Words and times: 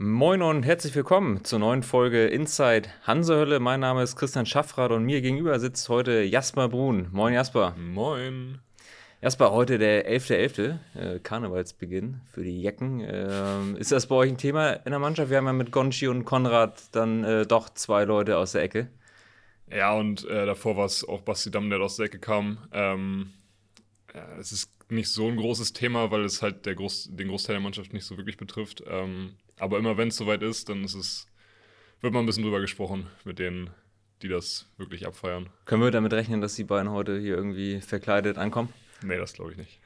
Moin 0.00 0.42
und 0.42 0.62
herzlich 0.62 0.94
willkommen 0.94 1.42
zur 1.42 1.58
neuen 1.58 1.82
Folge 1.82 2.28
Inside 2.28 2.88
Hansehölle. 3.02 3.58
Mein 3.58 3.80
Name 3.80 4.04
ist 4.04 4.14
Christian 4.14 4.46
Schaffrath 4.46 4.92
und 4.92 5.02
mir 5.02 5.20
gegenüber 5.20 5.58
sitzt 5.58 5.88
heute 5.88 6.22
Jasper 6.22 6.68
Brun. 6.68 7.08
Moin 7.10 7.34
Jasper. 7.34 7.74
Moin. 7.76 8.60
Jasper, 9.20 9.50
heute 9.50 9.76
der 9.76 10.08
11.11., 10.08 10.78
äh, 10.94 11.18
Karnevalsbeginn 11.18 12.20
für 12.32 12.44
die 12.44 12.62
Jecken. 12.62 13.04
Ähm, 13.04 13.74
ist 13.74 13.90
das 13.90 14.06
bei 14.06 14.14
euch 14.14 14.30
ein 14.30 14.38
Thema 14.38 14.70
in 14.70 14.92
der 14.92 15.00
Mannschaft? 15.00 15.30
Wir 15.30 15.38
haben 15.38 15.46
ja 15.46 15.52
mit 15.52 15.72
Gonchi 15.72 16.06
und 16.06 16.24
Konrad 16.24 16.80
dann 16.92 17.24
äh, 17.24 17.44
doch 17.44 17.68
zwei 17.68 18.04
Leute 18.04 18.38
aus 18.38 18.52
der 18.52 18.62
Ecke. 18.62 18.86
Ja, 19.68 19.94
und 19.94 20.24
äh, 20.28 20.46
davor 20.46 20.76
war 20.76 20.86
es 20.86 21.02
auch 21.08 21.22
Basti 21.22 21.50
Damm, 21.50 21.70
der 21.70 21.80
aus 21.80 21.96
der 21.96 22.06
Ecke 22.06 22.20
kam. 22.20 22.58
Ähm, 22.70 23.32
es 24.38 24.52
ist 24.52 24.70
nicht 24.92 25.08
so 25.08 25.26
ein 25.26 25.36
großes 25.36 25.72
Thema, 25.72 26.12
weil 26.12 26.24
es 26.24 26.40
halt 26.40 26.62
Groß, 26.62 27.08
den 27.16 27.26
Großteil 27.26 27.56
der 27.56 27.62
Mannschaft 27.64 27.92
nicht 27.92 28.04
so 28.04 28.16
wirklich 28.16 28.36
betrifft. 28.36 28.84
Ähm, 28.86 29.34
aber 29.58 29.78
immer 29.78 29.96
wenn 29.96 30.08
es 30.08 30.16
soweit 30.16 30.42
ist, 30.42 30.68
dann 30.68 30.84
ist 30.84 30.94
es, 30.94 31.26
wird 32.00 32.12
mal 32.12 32.20
ein 32.20 32.26
bisschen 32.26 32.42
drüber 32.42 32.60
gesprochen 32.60 33.06
mit 33.24 33.38
denen, 33.38 33.70
die 34.22 34.28
das 34.28 34.68
wirklich 34.76 35.06
abfeiern. 35.06 35.48
Können 35.64 35.82
wir 35.82 35.90
damit 35.90 36.12
rechnen, 36.12 36.40
dass 36.40 36.54
die 36.54 36.64
beiden 36.64 36.90
heute 36.90 37.18
hier 37.18 37.36
irgendwie 37.36 37.80
verkleidet 37.80 38.38
ankommen? 38.38 38.72
Nee, 39.02 39.16
das 39.16 39.32
glaube 39.32 39.52
ich 39.52 39.56
nicht. 39.56 39.80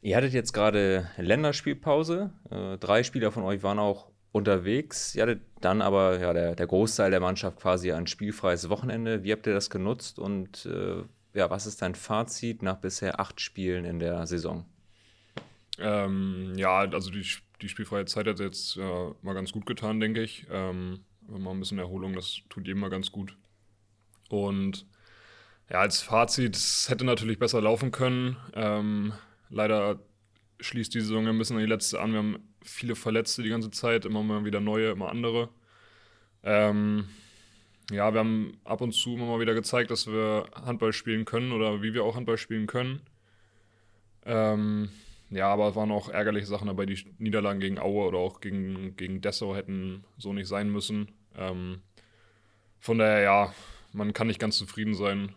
Ihr 0.00 0.16
hattet 0.16 0.32
jetzt 0.32 0.52
gerade 0.52 1.10
Länderspielpause. 1.16 2.30
Äh, 2.50 2.78
drei 2.78 3.02
Spieler 3.02 3.32
von 3.32 3.42
euch 3.42 3.62
waren 3.62 3.78
auch 3.78 4.10
unterwegs. 4.32 5.14
Ihr 5.14 5.22
hattet 5.22 5.42
dann 5.60 5.82
aber 5.82 6.20
ja, 6.20 6.32
der, 6.32 6.54
der 6.54 6.66
Großteil 6.66 7.10
der 7.10 7.20
Mannschaft 7.20 7.58
quasi 7.58 7.92
ein 7.92 8.06
spielfreies 8.06 8.68
Wochenende. 8.68 9.24
Wie 9.24 9.32
habt 9.32 9.46
ihr 9.46 9.54
das 9.54 9.70
genutzt 9.70 10.18
und 10.18 10.66
äh, 10.66 11.02
ja, 11.34 11.50
was 11.50 11.66
ist 11.66 11.82
dein 11.82 11.94
Fazit 11.94 12.62
nach 12.62 12.76
bisher 12.76 13.20
acht 13.20 13.40
Spielen 13.40 13.84
in 13.84 13.98
der 13.98 14.26
Saison? 14.26 14.64
Ähm, 15.78 16.54
ja, 16.56 16.80
also 16.80 17.10
die, 17.10 17.24
die 17.60 17.68
spielfreie 17.68 18.04
Zeit 18.04 18.26
hat 18.26 18.40
jetzt 18.40 18.76
äh, 18.76 19.10
mal 19.22 19.34
ganz 19.34 19.52
gut 19.52 19.66
getan, 19.66 20.00
denke 20.00 20.22
ich. 20.22 20.46
Ähm, 20.50 21.00
mal 21.26 21.50
ein 21.50 21.60
bisschen 21.60 21.78
Erholung, 21.78 22.14
das 22.14 22.40
tut 22.48 22.66
jedem 22.66 22.80
mal 22.80 22.90
ganz 22.90 23.12
gut. 23.12 23.36
Und 24.28 24.86
ja, 25.70 25.80
als 25.80 26.00
Fazit, 26.00 26.56
es 26.56 26.88
hätte 26.88 27.04
natürlich 27.04 27.38
besser 27.38 27.60
laufen 27.60 27.90
können. 27.90 28.36
Ähm, 28.54 29.12
leider 29.50 30.00
schließt 30.60 30.94
die 30.94 31.00
Saison 31.00 31.26
ein 31.26 31.38
bisschen 31.38 31.56
an 31.56 31.62
die 31.62 31.68
letzte 31.68 32.00
an. 32.00 32.12
Wir 32.12 32.18
haben 32.18 32.38
viele 32.62 32.94
Verletzte 32.94 33.42
die 33.42 33.50
ganze 33.50 33.70
Zeit, 33.70 34.04
immer 34.04 34.22
mal 34.22 34.44
wieder 34.44 34.60
neue, 34.60 34.90
immer 34.90 35.10
andere. 35.10 35.50
Ähm, 36.42 37.08
ja, 37.90 38.12
wir 38.12 38.20
haben 38.20 38.58
ab 38.64 38.80
und 38.80 38.92
zu 38.92 39.14
immer 39.14 39.26
mal 39.26 39.40
wieder 39.40 39.54
gezeigt, 39.54 39.90
dass 39.90 40.06
wir 40.06 40.46
Handball 40.54 40.92
spielen 40.92 41.24
können 41.24 41.52
oder 41.52 41.82
wie 41.82 41.94
wir 41.94 42.04
auch 42.04 42.16
Handball 42.16 42.38
spielen 42.38 42.66
können. 42.66 43.00
Ähm, 44.24 44.90
ja, 45.30 45.48
aber 45.48 45.68
es 45.68 45.76
waren 45.76 45.90
auch 45.90 46.08
ärgerliche 46.08 46.46
Sachen 46.46 46.68
dabei. 46.68 46.86
Die 46.86 46.98
Niederlagen 47.18 47.60
gegen 47.60 47.78
Aue 47.78 48.06
oder 48.06 48.18
auch 48.18 48.40
gegen, 48.40 48.96
gegen 48.96 49.20
Dessau 49.20 49.54
hätten 49.54 50.04
so 50.16 50.32
nicht 50.32 50.48
sein 50.48 50.70
müssen. 50.70 51.12
Ähm, 51.36 51.82
von 52.78 52.98
daher, 52.98 53.20
ja, 53.20 53.54
man 53.92 54.12
kann 54.12 54.26
nicht 54.26 54.40
ganz 54.40 54.56
zufrieden 54.56 54.94
sein, 54.94 55.34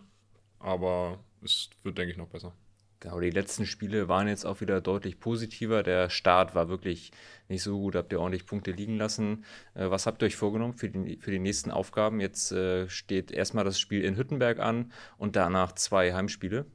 aber 0.59 1.20
es 1.44 1.70
wird, 1.83 1.98
denke 1.98 2.11
ich, 2.11 2.17
noch 2.17 2.28
besser. 2.28 2.53
Genau, 3.02 3.20
die 3.20 3.31
letzten 3.31 3.66
Spiele 3.66 4.08
waren 4.08 4.28
jetzt 4.28 4.45
auch 4.45 4.61
wieder 4.61 4.80
deutlich 4.80 5.20
positiver. 5.20 5.81
Der 5.81 6.11
Start 6.11 6.53
war 6.53 6.70
wirklich 6.70 7.11
nicht 7.50 7.64
so 7.64 7.80
gut, 7.80 7.95
habt 7.95 8.14
ihr 8.14 8.20
ordentlich 8.20 8.45
Punkte 8.45 8.72
liegen 8.72 8.95
lassen. 8.95 9.44
Äh, 9.73 9.89
was 9.89 10.05
habt 10.05 10.22
ihr 10.22 10.28
euch 10.28 10.36
vorgenommen 10.36 10.73
für 10.76 10.89
die, 10.89 11.17
für 11.17 11.31
die 11.31 11.39
nächsten 11.39 11.72
Aufgaben? 11.72 12.22
Jetzt 12.22 12.52
äh, 12.52 12.88
steht 12.88 13.31
erstmal 13.31 13.66
das 13.66 13.80
Spiel 13.80 14.03
in 14.03 14.17
Hüttenberg 14.17 14.59
an 14.59 14.92
und 15.17 15.36
danach 15.36 15.73
zwei 15.73 16.14
Heimspiele. 16.14 16.67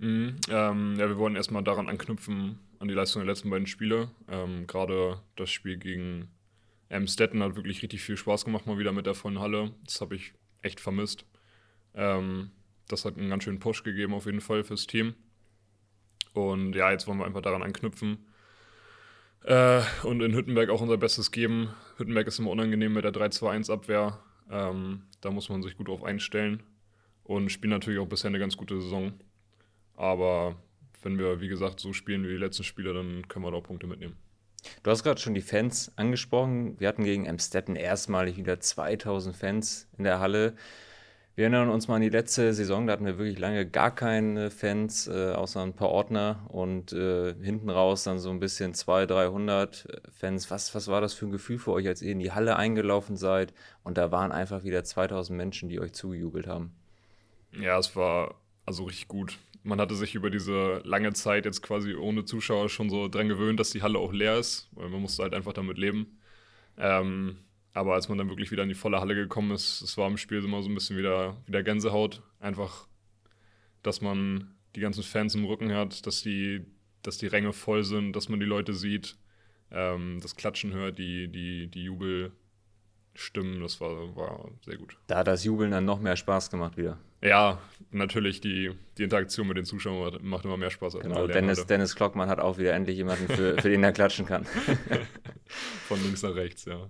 Mhm, 0.00 0.36
ähm, 0.48 0.96
ja, 0.98 1.08
wir 1.08 1.18
wollen 1.18 1.36
erstmal 1.36 1.62
daran 1.62 1.88
anknüpfen, 1.88 2.58
an 2.78 2.88
die 2.88 2.94
Leistung 2.94 3.20
der 3.20 3.30
letzten 3.30 3.50
beiden 3.50 3.66
Spiele. 3.66 4.10
Ähm, 4.28 4.66
Gerade 4.66 5.20
das 5.36 5.50
Spiel 5.50 5.76
gegen 5.76 6.30
Amstetten 6.88 7.42
hat 7.42 7.54
wirklich 7.54 7.82
richtig 7.82 8.02
viel 8.02 8.16
Spaß 8.16 8.46
gemacht, 8.46 8.66
mal 8.66 8.78
wieder 8.78 8.92
mit 8.92 9.04
der 9.04 9.14
vollen 9.14 9.40
Halle. 9.40 9.72
Das 9.84 10.00
habe 10.00 10.16
ich 10.16 10.32
echt 10.62 10.80
vermisst. 10.80 11.26
Ähm, 11.94 12.50
das 12.88 13.04
hat 13.04 13.18
einen 13.18 13.28
ganz 13.28 13.44
schönen 13.44 13.58
Push 13.58 13.82
gegeben, 13.82 14.14
auf 14.14 14.24
jeden 14.24 14.40
Fall 14.40 14.64
fürs 14.64 14.86
Team. 14.86 15.14
Und 16.32 16.74
ja, 16.74 16.90
jetzt 16.90 17.06
wollen 17.06 17.18
wir 17.18 17.26
einfach 17.26 17.42
daran 17.42 17.62
anknüpfen 17.62 18.24
äh, 19.44 19.82
und 20.04 20.22
in 20.22 20.34
Hüttenberg 20.34 20.70
auch 20.70 20.80
unser 20.80 20.96
Bestes 20.96 21.30
geben. 21.30 21.74
Hüttenberg 21.98 22.26
ist 22.26 22.38
immer 22.38 22.50
unangenehm 22.50 22.94
mit 22.94 23.04
der 23.04 23.12
3-2-1-Abwehr. 23.12 24.18
Ähm, 24.50 25.02
da 25.20 25.30
muss 25.30 25.50
man 25.50 25.62
sich 25.62 25.76
gut 25.76 25.88
drauf 25.88 26.02
einstellen 26.04 26.62
und 27.22 27.50
spielen 27.50 27.72
natürlich 27.72 28.00
auch 28.00 28.08
bisher 28.08 28.28
eine 28.28 28.38
ganz 28.38 28.56
gute 28.56 28.80
Saison. 28.80 29.12
Aber 30.00 30.56
wenn 31.02 31.18
wir, 31.18 31.42
wie 31.42 31.48
gesagt, 31.48 31.78
so 31.78 31.92
spielen 31.92 32.24
wie 32.24 32.28
die 32.28 32.38
letzten 32.38 32.64
Spiele, 32.64 32.94
dann 32.94 33.28
können 33.28 33.44
wir 33.44 33.50
da 33.50 33.58
auch 33.58 33.62
Punkte 33.62 33.86
mitnehmen. 33.86 34.16
Du 34.82 34.90
hast 34.90 35.02
gerade 35.02 35.20
schon 35.20 35.34
die 35.34 35.42
Fans 35.42 35.92
angesprochen. 35.96 36.80
Wir 36.80 36.88
hatten 36.88 37.04
gegen 37.04 37.26
Emstetten 37.26 37.76
erstmalig 37.76 38.38
wieder 38.38 38.58
2000 38.60 39.36
Fans 39.36 39.88
in 39.98 40.04
der 40.04 40.18
Halle. 40.18 40.54
Wir 41.34 41.44
erinnern 41.44 41.68
uns 41.68 41.86
mal 41.86 41.96
an 41.96 42.00
die 42.00 42.08
letzte 42.08 42.54
Saison, 42.54 42.86
da 42.86 42.94
hatten 42.94 43.04
wir 43.04 43.18
wirklich 43.18 43.38
lange 43.38 43.66
gar 43.66 43.94
keine 43.94 44.50
Fans, 44.50 45.06
äh, 45.06 45.32
außer 45.32 45.62
ein 45.62 45.74
paar 45.74 45.90
Ordner 45.90 46.46
und 46.48 46.94
äh, 46.94 47.34
hinten 47.34 47.68
raus 47.68 48.04
dann 48.04 48.18
so 48.18 48.30
ein 48.30 48.40
bisschen 48.40 48.72
200, 48.72 49.10
300 49.10 50.02
Fans. 50.18 50.50
Was, 50.50 50.74
was 50.74 50.88
war 50.88 51.02
das 51.02 51.12
für 51.12 51.26
ein 51.26 51.30
Gefühl 51.30 51.58
für 51.58 51.72
euch, 51.72 51.86
als 51.86 52.00
ihr 52.00 52.12
in 52.12 52.20
die 52.20 52.32
Halle 52.32 52.56
eingelaufen 52.56 53.16
seid 53.18 53.52
und 53.84 53.98
da 53.98 54.10
waren 54.10 54.32
einfach 54.32 54.64
wieder 54.64 54.82
2000 54.82 55.36
Menschen, 55.36 55.68
die 55.68 55.78
euch 55.78 55.92
zugejubelt 55.92 56.46
haben? 56.46 56.72
Ja, 57.52 57.78
es 57.78 57.94
war 57.96 58.34
also 58.64 58.84
richtig 58.84 59.08
gut. 59.08 59.38
Man 59.62 59.80
hatte 59.80 59.94
sich 59.94 60.14
über 60.14 60.30
diese 60.30 60.80
lange 60.84 61.12
Zeit 61.12 61.44
jetzt 61.44 61.62
quasi 61.62 61.94
ohne 61.94 62.24
Zuschauer 62.24 62.68
schon 62.68 62.88
so 62.88 63.08
dran 63.08 63.28
gewöhnt, 63.28 63.60
dass 63.60 63.70
die 63.70 63.82
Halle 63.82 63.98
auch 63.98 64.12
leer 64.12 64.38
ist, 64.38 64.68
weil 64.72 64.88
man 64.88 65.02
musste 65.02 65.22
halt 65.22 65.34
einfach 65.34 65.52
damit 65.52 65.76
leben. 65.76 66.18
Ähm, 66.78 67.38
aber 67.72 67.94
als 67.94 68.08
man 68.08 68.18
dann 68.18 68.28
wirklich 68.28 68.50
wieder 68.50 68.62
in 68.62 68.68
die 68.68 68.74
volle 68.74 69.00
Halle 69.00 69.14
gekommen 69.14 69.52
ist, 69.52 69.82
es 69.82 69.96
war 69.96 70.08
im 70.08 70.16
Spiel 70.16 70.42
immer 70.42 70.62
so 70.62 70.68
ein 70.68 70.74
bisschen 70.74 70.96
wieder, 70.96 71.36
wieder 71.46 71.62
Gänsehaut. 71.62 72.22
Einfach, 72.40 72.88
dass 73.82 74.00
man 74.00 74.54
die 74.74 74.80
ganzen 74.80 75.02
Fans 75.02 75.34
im 75.34 75.44
Rücken 75.44 75.72
hat, 75.72 76.06
dass 76.06 76.22
die, 76.22 76.64
dass 77.02 77.18
die 77.18 77.26
Ränge 77.26 77.52
voll 77.52 77.84
sind, 77.84 78.14
dass 78.14 78.28
man 78.28 78.40
die 78.40 78.46
Leute 78.46 78.74
sieht, 78.74 79.16
ähm, 79.70 80.18
das 80.22 80.36
Klatschen 80.36 80.72
hört, 80.72 80.98
die, 80.98 81.28
die, 81.28 81.68
die 81.68 81.84
Jubelstimmen, 83.20 83.60
das 83.60 83.80
war, 83.80 84.16
war 84.16 84.50
sehr 84.64 84.76
gut. 84.76 84.96
Da 85.06 85.18
hat 85.18 85.26
das 85.26 85.44
Jubeln 85.44 85.70
dann 85.70 85.84
noch 85.84 86.00
mehr 86.00 86.16
Spaß 86.16 86.50
gemacht 86.50 86.76
wieder. 86.76 86.98
Ja, 87.22 87.58
natürlich, 87.90 88.40
die, 88.40 88.70
die 88.96 89.02
Interaktion 89.02 89.46
mit 89.46 89.56
den 89.56 89.64
Zuschauern 89.64 90.18
macht 90.22 90.44
immer 90.44 90.56
mehr 90.56 90.70
Spaß. 90.70 90.98
genau, 91.00 91.26
Dennis, 91.26 91.66
Dennis 91.66 91.94
Klockmann 91.94 92.28
hat 92.28 92.40
auch 92.40 92.56
wieder 92.56 92.72
endlich 92.72 92.96
jemanden, 92.96 93.28
für, 93.28 93.60
für 93.60 93.68
den 93.68 93.84
er 93.84 93.92
klatschen 93.92 94.24
kann. 94.24 94.46
Von 95.88 96.02
links 96.02 96.22
nach 96.22 96.34
rechts, 96.34 96.64
ja. 96.64 96.88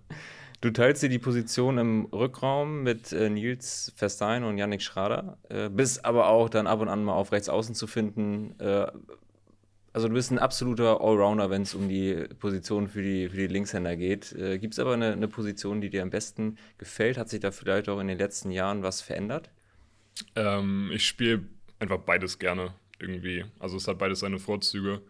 Du 0.61 0.71
teilst 0.71 1.03
dir 1.03 1.09
die 1.09 1.19
Position 1.19 1.79
im 1.79 2.05
Rückraum 2.13 2.83
mit 2.83 3.13
äh, 3.13 3.31
Nils 3.31 3.93
Verstein 3.97 4.45
und 4.45 4.59
Yannick 4.59 4.83
Schrader, 4.83 5.39
äh, 5.49 5.71
bist 5.71 6.05
aber 6.05 6.29
auch 6.29 6.51
dann 6.51 6.67
ab 6.67 6.81
und 6.81 6.89
an 6.89 7.03
mal 7.03 7.15
auf 7.15 7.33
rechts 7.33 7.49
außen 7.49 7.75
zu 7.75 7.87
finden. 7.87 8.55
Äh, 8.61 8.87
also 9.93 10.09
du 10.09 10.15
bist 10.15 10.31
ein 10.31 10.39
absoluter 10.39 11.01
Allrounder, 11.01 11.51
wenn 11.51 11.63
es 11.63 11.75
um 11.75 11.89
die 11.89 12.27
Position 12.39 12.89
für 12.89 13.03
die, 13.03 13.29
für 13.29 13.37
die 13.37 13.47
Linkshänder 13.47 13.97
geht. 13.97 14.33
Äh, 14.33 14.59
Gibt 14.59 14.75
es 14.75 14.79
aber 14.79 14.95
eine, 14.95 15.13
eine, 15.13 15.29
Position, 15.29 15.81
die 15.81 15.91
dir 15.91 16.03
am 16.03 16.11
besten 16.11 16.59
gefällt? 16.79 17.19
Hat 17.19 17.29
sich 17.29 17.41
da 17.41 17.51
vielleicht 17.51 17.89
auch 17.89 18.01
in 18.01 18.09
den 18.09 18.19
letzten 18.19 18.51
Jahren 18.51 18.83
was 18.83 19.01
verändert? 19.01 19.51
Ähm, 20.37 20.91
ich 20.93 21.07
spiele 21.07 21.45
einfach 21.79 21.99
beides 21.99 22.39
gerne 22.39 22.75
irgendwie. 22.99 23.45
Also 23.59 23.77
es 23.77 23.89
hat 23.89 23.99
beides 23.99 24.21
seine 24.21 24.39
Vorzüge. 24.39 25.01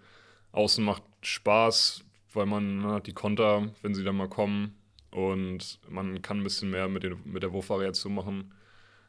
Außen 0.52 0.84
macht 0.84 1.02
Spaß, 1.22 2.04
weil 2.32 2.46
man 2.46 2.84
hat 2.86 3.06
die 3.06 3.12
Konter, 3.12 3.68
wenn 3.82 3.94
sie 3.94 4.04
dann 4.04 4.16
mal 4.16 4.28
kommen, 4.28 4.74
und 5.10 5.80
man 5.88 6.22
kann 6.22 6.38
ein 6.38 6.44
bisschen 6.44 6.70
mehr 6.70 6.88
mit, 6.88 7.02
den, 7.02 7.18
mit 7.24 7.42
der 7.42 7.52
Wurfvariation 7.52 8.14
machen. 8.14 8.54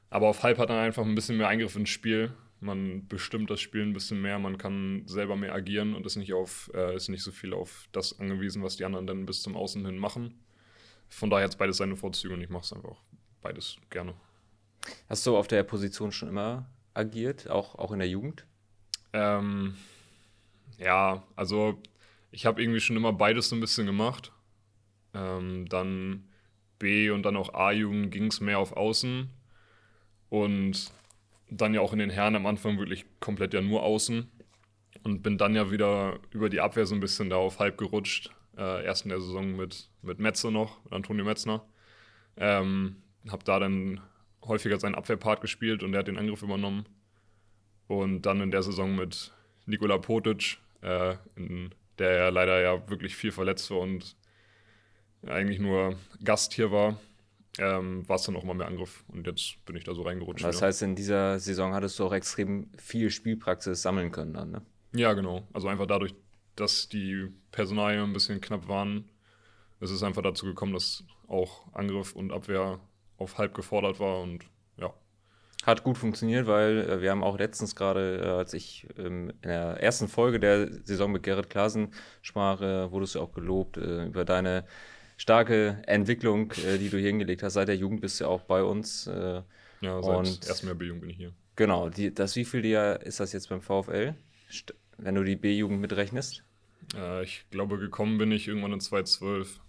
Aber 0.10 0.28
auf 0.28 0.44
Halb 0.44 0.58
hat 0.58 0.70
man 0.70 0.80
einfach 0.80 1.06
ein 1.06 1.16
bisschen 1.16 1.38
mehr 1.38 1.48
Eingriff 1.48 1.76
ins 1.76 1.90
Spiel. 1.90 2.32
Man 2.62 3.08
bestimmt 3.08 3.50
das 3.50 3.60
Spiel 3.60 3.82
ein 3.82 3.94
bisschen 3.94 4.22
mehr, 4.22 4.40
man 4.40 4.58
kann 4.58 5.04
selber 5.08 5.36
mehr 5.36 5.54
agieren 5.54 5.96
und 5.96 6.06
ist 6.06 6.16
nicht, 6.16 6.34
auf, 6.34 6.72
äh, 6.74 6.96
ist 6.96 7.10
nicht 7.10 7.24
so 7.24 7.32
viel 7.32 7.54
auf 7.54 7.90
das 7.92 8.20
angewiesen, 8.20 8.64
was 8.64 8.78
die 8.78 8.86
anderen 8.86 9.08
dann 9.08 9.26
bis 9.26 9.42
zum 9.42 9.56
Außen 9.58 9.86
hin 9.86 9.98
machen. 9.98 10.40
Von 11.10 11.30
daher 11.30 11.46
hat 11.46 11.52
es 11.52 11.58
beides 11.58 11.78
seine 11.78 11.98
Vorzüge 11.98 12.34
und 12.34 12.42
ich 12.42 12.50
mache 12.50 12.64
es 12.64 12.74
einfach 12.74 13.02
beides 13.42 13.78
gerne. 13.90 14.14
Hast 15.10 15.26
du 15.26 15.36
auf 15.36 15.48
der 15.48 15.64
Position 15.64 16.12
schon 16.12 16.30
immer 16.30 16.70
agiert, 16.94 17.50
auch, 17.50 17.76
auch 17.76 17.92
in 17.92 18.00
der 18.00 18.08
Jugend? 18.08 18.46
Ähm, 19.14 19.76
ja, 20.78 21.24
also 21.36 21.82
ich 22.32 22.46
habe 22.46 22.62
irgendwie 22.62 22.80
schon 22.80 22.96
immer 22.96 23.14
beides 23.14 23.50
so 23.50 23.56
ein 23.56 23.60
bisschen 23.60 23.86
gemacht. 23.86 24.32
Ähm, 25.14 25.68
dann 25.68 26.30
B 26.80 27.10
und 27.10 27.24
dann 27.24 27.36
auch 27.36 27.54
A-Jugend 27.54 28.12
ging 28.12 28.28
es 28.28 28.40
mehr 28.40 28.60
auf 28.60 28.74
Außen. 28.74 29.30
Und 30.30 30.92
dann 31.52 31.74
ja 31.74 31.82
auch 31.82 31.94
in 31.94 32.00
den 32.00 32.10
Herren 32.10 32.36
am 32.36 32.46
Anfang 32.46 32.80
wirklich 32.80 33.06
komplett 33.20 33.54
ja 33.54 33.62
nur 33.62 33.84
Außen. 33.84 34.32
Und 35.04 35.22
bin 35.22 35.38
dann 35.38 35.56
ja 35.56 35.72
wieder 35.72 36.20
über 36.32 36.50
die 36.50 36.62
Abwehr 36.62 36.86
so 36.86 36.96
ein 36.96 37.02
bisschen 37.02 37.30
da 37.30 37.36
auf 37.36 37.60
halb 37.60 37.78
gerutscht. 37.78 38.32
Äh, 38.58 38.86
erst 38.86 39.04
in 39.04 39.10
der 39.10 39.20
Saison 39.20 39.56
mit, 39.56 39.90
mit 40.02 40.20
Metze 40.20 40.52
noch, 40.52 40.80
Antonio 40.92 41.26
Metzner. 41.26 41.66
Ähm, 42.38 42.98
hab 43.30 43.44
da 43.44 43.60
dann 43.60 44.00
häufiger 44.44 44.80
seinen 44.80 44.96
Abwehrpart 44.96 45.42
gespielt 45.42 45.84
und 45.84 45.94
er 45.94 46.00
hat 46.00 46.08
den 46.08 46.18
Angriff 46.18 46.42
übernommen. 46.42 46.86
Und 47.88 48.22
dann 48.22 48.42
in 48.42 48.52
der 48.52 48.64
Saison 48.64 48.96
mit 48.96 49.34
Nikola 49.66 49.98
Potic, 49.98 50.58
äh, 50.82 51.16
in 51.36 51.74
der 52.00 52.18
ja 52.18 52.30
leider 52.30 52.62
ja 52.62 52.90
wirklich 52.90 53.16
viel 53.16 53.32
verletzt 53.32 53.70
war 53.72 53.80
und 53.80 54.16
eigentlich 55.28 55.60
nur 55.60 55.96
Gast 56.24 56.54
hier 56.54 56.72
war, 56.72 57.00
ähm, 57.58 58.08
war 58.08 58.16
es 58.16 58.24
dann 58.24 58.36
auch 58.36 58.44
mal 58.44 58.54
mehr 58.54 58.68
Angriff. 58.68 59.04
Und 59.08 59.28
jetzt 59.28 59.64
bin 59.66 59.76
ich 59.76 59.84
da 59.84 59.94
so 59.94 60.04
reingerutscht. 60.04 60.44
Das 60.44 60.60
ja. 60.60 60.68
heißt, 60.68 60.82
in 60.84 60.96
dieser 60.96 61.40
Saison 61.40 61.74
hattest 61.74 62.00
du 62.00 62.06
auch 62.06 62.14
extrem 62.14 62.70
viel 62.78 63.10
Spielpraxis 63.10 63.82
sammeln 63.82 64.12
können 64.12 64.34
dann, 64.34 64.52
ne? 64.52 64.62
Ja, 64.94 65.14
genau. 65.14 65.48
Also 65.54 65.68
einfach 65.68 65.88
dadurch, 65.88 66.14
dass 66.56 66.90
die 66.90 67.30
Personalien 67.52 68.04
ein 68.04 68.14
bisschen 68.14 68.42
knapp 68.42 68.68
waren, 68.68 69.10
ist 69.80 69.92
es 69.92 70.04
einfach 70.04 70.22
dazu 70.22 70.46
gekommen, 70.46 70.74
dass 70.74 71.04
auch 71.28 71.66
Angriff 71.74 72.14
und 72.14 72.32
Abwehr 72.32 72.80
auf 73.18 73.38
halb 73.38 73.54
gefordert 73.54 74.00
war 74.00 74.22
und 74.22 74.46
ja. 74.78 74.94
Hat 75.64 75.84
gut 75.84 75.98
funktioniert, 75.98 76.48
weil 76.48 76.90
äh, 76.90 77.02
wir 77.02 77.12
haben 77.12 77.24
auch 77.24 77.38
letztens 77.38 77.76
gerade, 77.76 78.22
äh, 78.24 78.28
als 78.28 78.54
ich 78.54 78.88
ähm, 78.98 79.30
in 79.42 79.50
der 79.50 79.82
ersten 79.82 80.08
Folge 80.08 80.40
der 80.40 80.72
Saison 80.84 81.12
mit 81.12 81.24
Gerrit 81.24 81.50
Klasen 81.50 81.94
sprach, 82.22 82.62
äh, 82.62 82.92
wurdest 82.92 83.16
du 83.16 83.22
auch 83.22 83.32
gelobt 83.32 83.78
über 83.78 84.26
deine 84.26 84.66
starke 85.22 85.82
Entwicklung, 85.86 86.52
äh, 86.66 86.78
die 86.80 86.90
du 86.90 86.98
hier 86.98 87.10
hingelegt 87.10 87.44
hast. 87.44 87.54
Seit 87.54 87.68
der 87.68 87.76
Jugend 87.78 88.02
bist 88.02 88.20
du 88.20 88.26
auch 88.26 88.42
bei 88.42 88.64
uns. 88.64 89.06
Äh, 89.08 89.44
Ja, 89.82 90.02
seit 90.04 90.16
Und- 90.18 90.48
ersten 90.48 90.68
Jahr 90.68 90.76
B-Jugend 90.76 91.02
bin 91.02 91.10
ich 91.10 91.18
hier. 91.18 91.34
genau, 91.56 91.90
die, 91.90 92.14
das 92.14 92.36
wievielte 92.36 92.68
Jahr 92.68 93.02
ist 93.02 93.20
das 93.20 93.34
jetzt 93.34 93.50
beim 93.50 93.62
VfL? 93.62 94.14
St 94.52 94.74
wenn 94.98 95.16
du 95.16 95.24
die 95.24 95.36
B-Jugend 95.36 95.80
mitrechnest? 95.82 96.44
Äh, 96.96 97.24
ich 97.24 97.46
glaube, 97.50 97.80
gekommen 97.80 98.18
bin 98.20 98.32
ich 98.32 98.48
irgendwann 98.48 98.74
in 98.74 98.80
2012. 98.80 99.60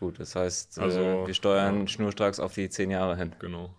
Gut, 0.00 0.18
das 0.18 0.34
heißt, 0.34 0.78
Also, 0.78 1.00
äh, 1.00 1.26
wir 1.26 1.34
steuern 1.34 1.80
ja. 1.82 1.86
schnurstracks 1.88 2.40
auf 2.40 2.54
die 2.54 2.68
zehn 2.70 2.90
Jahre 2.90 3.16
hin. 3.16 3.34
Genau. 3.40 3.74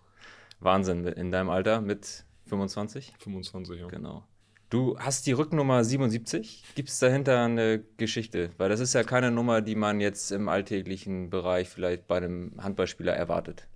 Wahnsinn, 0.60 1.04
in 1.06 1.30
deinem 1.32 1.50
Alter 1.50 1.80
mit 1.80 2.24
25? 2.46 3.12
25, 3.18 3.80
ja. 3.80 3.88
Genau. 3.88 4.24
Du 4.68 4.98
hast 4.98 5.28
die 5.28 5.32
Rücknummer 5.32 5.84
77. 5.84 6.64
Gibt 6.74 6.88
es 6.88 6.98
dahinter 6.98 7.44
eine 7.44 7.84
Geschichte? 7.98 8.50
Weil 8.58 8.68
das 8.68 8.80
ist 8.80 8.94
ja 8.94 9.04
keine 9.04 9.30
Nummer, 9.30 9.60
die 9.60 9.76
man 9.76 10.00
jetzt 10.00 10.32
im 10.32 10.48
alltäglichen 10.48 11.30
Bereich 11.30 11.68
vielleicht 11.68 12.08
bei 12.08 12.16
einem 12.16 12.52
Handballspieler 12.58 13.12
erwartet. 13.12 13.68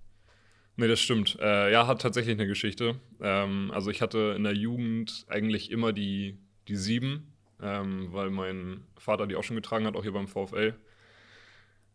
Nee, 0.75 0.89
das 0.89 0.99
stimmt. 0.99 1.37
Äh, 1.39 1.71
ja, 1.71 1.87
hat 1.87 2.01
tatsächlich 2.01 2.35
eine 2.35 2.47
Geschichte. 2.47 2.99
Ähm, 3.21 3.71
also 3.73 3.89
ich 3.89 4.01
hatte 4.01 4.33
in 4.35 4.43
der 4.43 4.53
Jugend 4.53 5.25
eigentlich 5.29 5.71
immer 5.71 5.93
die, 5.93 6.37
die 6.67 6.75
sieben, 6.75 7.31
ähm, 7.61 8.09
weil 8.11 8.29
mein 8.29 8.83
Vater 8.97 9.27
die 9.27 9.35
auch 9.35 9.43
schon 9.43 9.55
getragen 9.55 9.85
hat, 9.85 9.95
auch 9.95 10.03
hier 10.03 10.13
beim 10.13 10.27
VfL. 10.27 10.73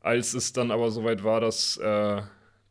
Als 0.00 0.32
es 0.32 0.54
dann 0.54 0.70
aber 0.70 0.90
soweit 0.90 1.22
war, 1.22 1.42
dass 1.42 1.76
äh, 1.76 2.22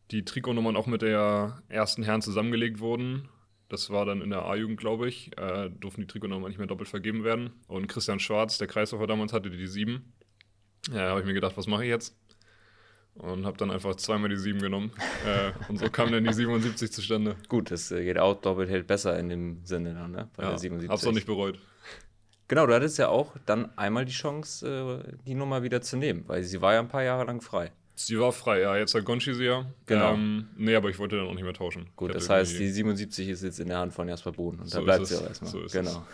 die 0.10 0.26
Trikotnummern 0.26 0.76
auch 0.76 0.88
mit 0.88 1.04
der 1.04 1.62
ersten 1.70 2.02
Herren 2.02 2.22
zusammengelegt 2.24 2.80
wurden, 2.80 3.30
das 3.70 3.90
war 3.90 4.06
dann 4.06 4.22
in 4.22 4.30
der 4.30 4.46
A-Jugend, 4.46 4.80
glaube 4.80 5.08
ich, 5.08 5.38
äh, 5.38 5.70
durften 5.70 6.02
die 6.02 6.08
Trikotnummern 6.08 6.50
nicht 6.50 6.58
mehr 6.58 6.68
doppelt 6.68 6.90
vergeben 6.90 7.24
werden. 7.24 7.52
Und 7.68 7.88
Christian 7.88 8.20
Schwarz, 8.20 8.58
der 8.58 8.68
Kreisläufer 8.68 9.08
damals, 9.08 9.34
hatte 9.34 9.50
die 9.50 9.68
sieben. 9.68 10.14
Ja, 10.92 11.10
habe 11.10 11.22
ich 11.22 11.26
mir 11.26 11.34
gedacht, 11.34 11.58
was 11.58 11.68
mache 11.68 11.84
ich 11.84 11.90
jetzt? 11.90 12.16
Und 13.16 13.46
habe 13.46 13.58
dann 13.58 13.72
einfach 13.72 13.96
zweimal 13.96 14.30
die 14.30 14.36
7 14.38 14.60
genommen. 14.60 14.92
äh, 15.26 15.52
und 15.70 15.78
so 15.78 15.90
kam 15.90 16.12
dann 16.12 16.26
die 16.26 16.34
77 16.34 16.92
zustande. 16.92 17.38
Gut, 17.48 17.72
das 17.72 17.90
äh, 17.92 18.04
geht 18.04 18.20
out, 18.20 18.46
doppelt 18.46 18.70
hält 18.70 18.88
besser 18.88 19.18
in 19.18 19.30
dem 19.30 19.66
Sinne 19.66 19.94
dann, 19.94 20.12
ne? 20.12 20.30
Bei 20.36 20.44
Ja, 20.44 20.50
der 20.50 20.60
77. 20.60 20.90
hab's 20.92 21.08
auch 21.08 21.14
nicht 21.14 21.26
bereut. 21.26 21.58
Genau, 22.48 22.68
du 22.68 22.74
hattest 22.76 23.00
ja 23.00 23.08
auch 23.08 23.34
dann 23.46 23.76
einmal 23.78 24.06
die 24.06 24.12
Chance, 24.12 25.04
äh, 25.08 25.18
die 25.26 25.34
Nummer 25.34 25.64
wieder 25.64 25.82
zu 25.82 25.98
nehmen, 25.98 26.26
weil 26.28 26.44
sie 26.44 26.62
war 26.62 26.74
ja 26.74 26.80
ein 26.80 26.90
paar 26.90 27.04
Jahre 27.04 27.24
lang 27.26 27.42
frei. 27.42 27.72
Sie 27.96 28.20
war 28.20 28.32
frei, 28.32 28.62
ja. 28.62 28.76
Jetzt 28.78 28.94
hat 28.94 29.06
Gonchi 29.06 29.34
sie 29.34 29.46
ja. 29.46 29.66
Genau. 29.86 30.14
Ähm, 30.14 30.50
nee, 30.58 30.76
aber 30.76 30.90
ich 30.90 31.00
wollte 31.00 31.18
dann 31.18 31.28
auch 31.28 31.34
nicht 31.34 31.44
mehr 31.44 31.54
tauschen. 31.54 31.90
Gut, 31.96 32.14
das 32.14 32.30
heißt, 32.30 32.60
die 32.60 32.68
77 32.68 33.30
ist 33.30 33.44
jetzt 33.44 33.60
in 33.60 33.70
der 33.70 33.78
Hand 33.80 33.94
von 33.94 34.08
Jasper 34.08 34.34
Bohn 34.34 34.60
und 34.60 34.68
So 34.68 34.80
da 34.80 34.84
bleibt 34.84 35.08
sie 35.08 35.16
es. 35.16 35.22
auch 35.22 35.28
erstmal. 35.28 35.52
So 35.52 35.62
ist 35.64 35.72
genau. 35.72 36.06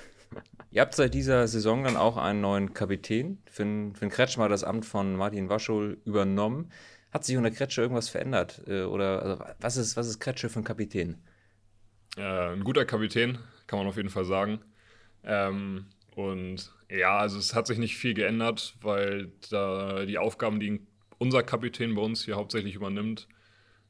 Ihr 0.72 0.82
habt 0.82 0.94
seit 0.96 1.14
dieser 1.14 1.48
Saison 1.48 1.84
dann 1.84 1.98
auch 1.98 2.18
einen 2.18 2.40
neuen 2.40 2.74
Kapitän. 2.74 3.40
Finn, 3.50 3.94
Finn 3.96 4.10
Kretschmer 4.10 4.46
hat 4.46 4.52
das 4.52 4.64
Amt 4.64 4.86
von 4.86 5.16
Martin 5.16 5.50
Waschol 5.50 5.98
übernommen. 6.06 6.72
Hat 7.12 7.26
sich 7.26 7.36
unter 7.36 7.52
Kretsche 7.52 7.82
irgendwas 7.82 8.08
verändert? 8.08 8.62
Äh, 8.68 8.84
Oder 8.84 9.22
also, 9.22 9.44
was, 9.60 9.78
ist, 9.78 9.98
was 9.98 10.08
ist 10.08 10.20
Kretsche 10.20 10.48
für 10.48 10.60
ein 10.60 10.64
Kapitän? 10.64 11.18
Äh, 12.16 12.54
ein 12.54 12.64
guter 12.64 12.86
Kapitän, 12.86 13.38
kann 13.68 13.80
man 13.80 13.88
auf 13.88 13.98
jeden 13.98 14.10
Fall 14.10 14.24
sagen. 14.26 14.62
Ähm, 15.24 15.88
und 16.16 16.72
ja, 16.90 17.18
also 17.18 17.38
es 17.38 17.54
hat 17.54 17.68
sich 17.68 17.78
nicht 17.78 17.98
viel 17.98 18.14
geändert, 18.14 18.76
weil 18.82 19.32
da 19.50 20.06
die 20.06 20.18
Aufgaben, 20.18 20.60
die 20.60 20.82
unser 21.22 21.44
Kapitän 21.44 21.94
bei 21.94 22.02
uns 22.02 22.26
hier 22.26 22.36
hauptsächlich 22.36 22.74
übernimmt, 22.74 23.28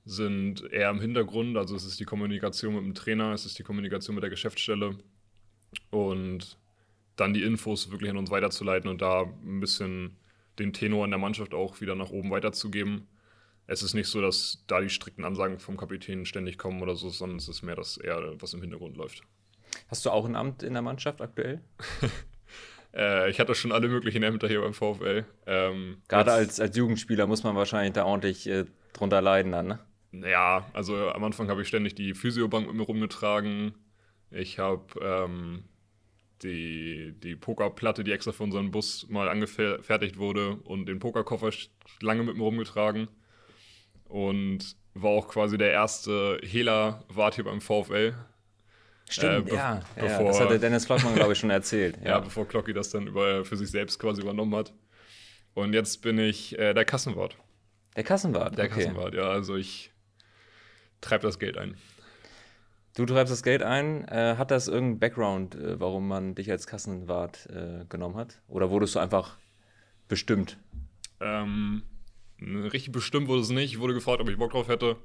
sind 0.03 0.69
eher 0.69 0.89
im 0.89 0.99
Hintergrund. 0.99 1.55
Also 1.55 1.77
es 1.77 1.85
ist 1.85 1.97
die 1.97 2.03
Kommunikation 2.03 2.75
mit 2.75 2.83
dem 2.83 2.93
Trainer, 2.93 3.31
es 3.31 3.45
ist 3.45 3.57
die 3.57 3.63
Kommunikation 3.63 4.15
mit 4.15 4.21
der 4.21 4.29
Geschäftsstelle 4.29 4.97
und 5.91 6.57
dann 7.15 7.33
die 7.33 7.43
Infos 7.43 7.89
wirklich 7.89 8.11
an 8.11 8.17
uns 8.17 8.31
weiterzuleiten 8.31 8.89
und 8.89 9.01
da 9.01 9.21
ein 9.21 9.61
bisschen 9.61 10.17
den 10.59 10.73
Tenor 10.73 11.05
in 11.05 11.11
der 11.11 11.19
Mannschaft 11.19 11.53
auch 11.53 11.79
wieder 11.79 11.95
nach 11.95 12.09
oben 12.09 12.31
weiterzugeben. 12.31 13.07
Es 13.65 13.81
ist 13.81 13.93
nicht 13.93 14.07
so, 14.07 14.19
dass 14.19 14.65
da 14.67 14.81
die 14.81 14.89
strikten 14.89 15.23
Ansagen 15.23 15.57
vom 15.57 15.77
Kapitän 15.77 16.25
ständig 16.25 16.57
kommen 16.57 16.81
oder 16.81 16.97
so, 16.97 17.09
sondern 17.09 17.37
es 17.37 17.47
ist 17.47 17.61
mehr, 17.61 17.77
dass 17.77 17.95
eher 17.95 18.41
was 18.41 18.53
im 18.53 18.59
Hintergrund 18.59 18.97
läuft. 18.97 19.21
Hast 19.87 20.05
du 20.05 20.09
auch 20.09 20.25
ein 20.25 20.35
Amt 20.35 20.63
in 20.63 20.73
der 20.73 20.81
Mannschaft 20.81 21.21
aktuell? 21.21 21.61
Äh, 22.93 23.29
ich 23.29 23.39
hatte 23.39 23.55
schon 23.55 23.71
alle 23.71 23.87
möglichen 23.87 24.23
Ämter 24.23 24.47
hier 24.47 24.61
beim 24.61 24.73
VfL. 24.73 25.25
Ähm, 25.45 26.01
Gerade 26.07 26.31
als, 26.31 26.59
als 26.59 26.75
Jugendspieler 26.75 27.27
muss 27.27 27.43
man 27.43 27.55
wahrscheinlich 27.55 27.93
da 27.93 28.05
ordentlich 28.05 28.47
äh, 28.47 28.65
drunter 28.93 29.21
leiden 29.21 29.51
dann, 29.51 29.67
ne? 29.67 29.79
Ja, 30.11 30.69
also 30.73 31.09
am 31.09 31.23
Anfang 31.23 31.49
habe 31.49 31.61
ich 31.61 31.69
ständig 31.69 31.95
die 31.95 32.13
Physiobank 32.13 32.67
mit 32.67 32.75
mir 32.75 32.83
rumgetragen. 32.83 33.73
Ich 34.29 34.59
habe 34.59 34.83
ähm, 35.01 35.63
die, 36.43 37.13
die 37.23 37.35
Pokerplatte, 37.35 38.03
die 38.03 38.11
extra 38.11 38.31
für 38.31 38.43
unseren 38.43 38.71
Bus 38.71 39.07
mal 39.09 39.29
angefertigt 39.29 40.17
wurde, 40.17 40.57
und 40.63 40.85
den 40.87 40.99
Pokerkoffer 40.99 41.51
lange 42.01 42.23
mit 42.23 42.35
mir 42.35 42.43
rumgetragen. 42.43 43.07
Und 44.05 44.75
war 44.93 45.11
auch 45.11 45.29
quasi 45.29 45.57
der 45.57 45.71
erste 45.71 46.39
Hehler-Wart 46.43 47.35
hier 47.35 47.45
beim 47.45 47.61
VfL. 47.61 48.13
Stimmt, 49.11 49.49
Äh, 49.49 49.55
ja, 49.55 49.81
ja. 49.97 50.03
bevor- 50.03 50.25
Das 50.27 50.39
hatte 50.39 50.59
Dennis 50.59 50.85
Flockmann, 50.85 51.15
glaube 51.15 51.33
ich, 51.33 51.39
schon 51.39 51.49
erzählt. 51.49 51.97
Ja, 52.03 52.19
bevor 52.19 52.45
Glocki 52.47 52.73
das 52.73 52.89
dann 52.89 53.07
über, 53.07 53.45
für 53.45 53.57
sich 53.57 53.69
selbst 53.69 53.99
quasi 53.99 54.21
übernommen 54.21 54.55
hat. 54.55 54.73
Und 55.53 55.73
jetzt 55.73 56.01
bin 56.01 56.17
ich 56.17 56.57
äh, 56.57 56.73
der 56.73 56.85
Kassenwart. 56.85 57.37
Der 57.95 58.03
Kassenwart. 58.05 58.57
Der 58.57 58.65
okay. 58.65 58.75
Kassenwart, 58.75 59.13
ja. 59.13 59.23
Also 59.23 59.55
ich 59.57 59.91
treibe 61.01 61.23
das 61.23 61.39
Geld 61.39 61.57
ein. 61.57 61.75
Du 62.95 63.05
treibst 63.05 63.31
das 63.31 63.43
Geld 63.43 63.63
ein. 63.63 64.05
Äh, 64.07 64.35
hat 64.37 64.51
das 64.51 64.67
irgendeinen 64.67 64.99
Background, 64.99 65.55
äh, 65.55 65.79
warum 65.79 66.07
man 66.07 66.35
dich 66.35 66.49
als 66.51 66.67
Kassenwart 66.67 67.47
äh, 67.49 67.85
genommen 67.89 68.15
hat? 68.15 68.41
Oder 68.47 68.69
wurdest 68.69 68.95
du 68.95 68.99
einfach 68.99 69.37
bestimmt? 70.07 70.57
Ähm, 71.19 71.83
richtig 72.41 72.91
bestimmt 72.91 73.27
wurde 73.27 73.41
es 73.41 73.49
nicht. 73.49 73.73
Ich 73.73 73.79
wurde 73.79 73.93
gefragt, 73.93 74.21
ob 74.21 74.29
ich 74.29 74.37
Bock 74.37 74.51
drauf 74.51 74.67
hätte. 74.67 74.95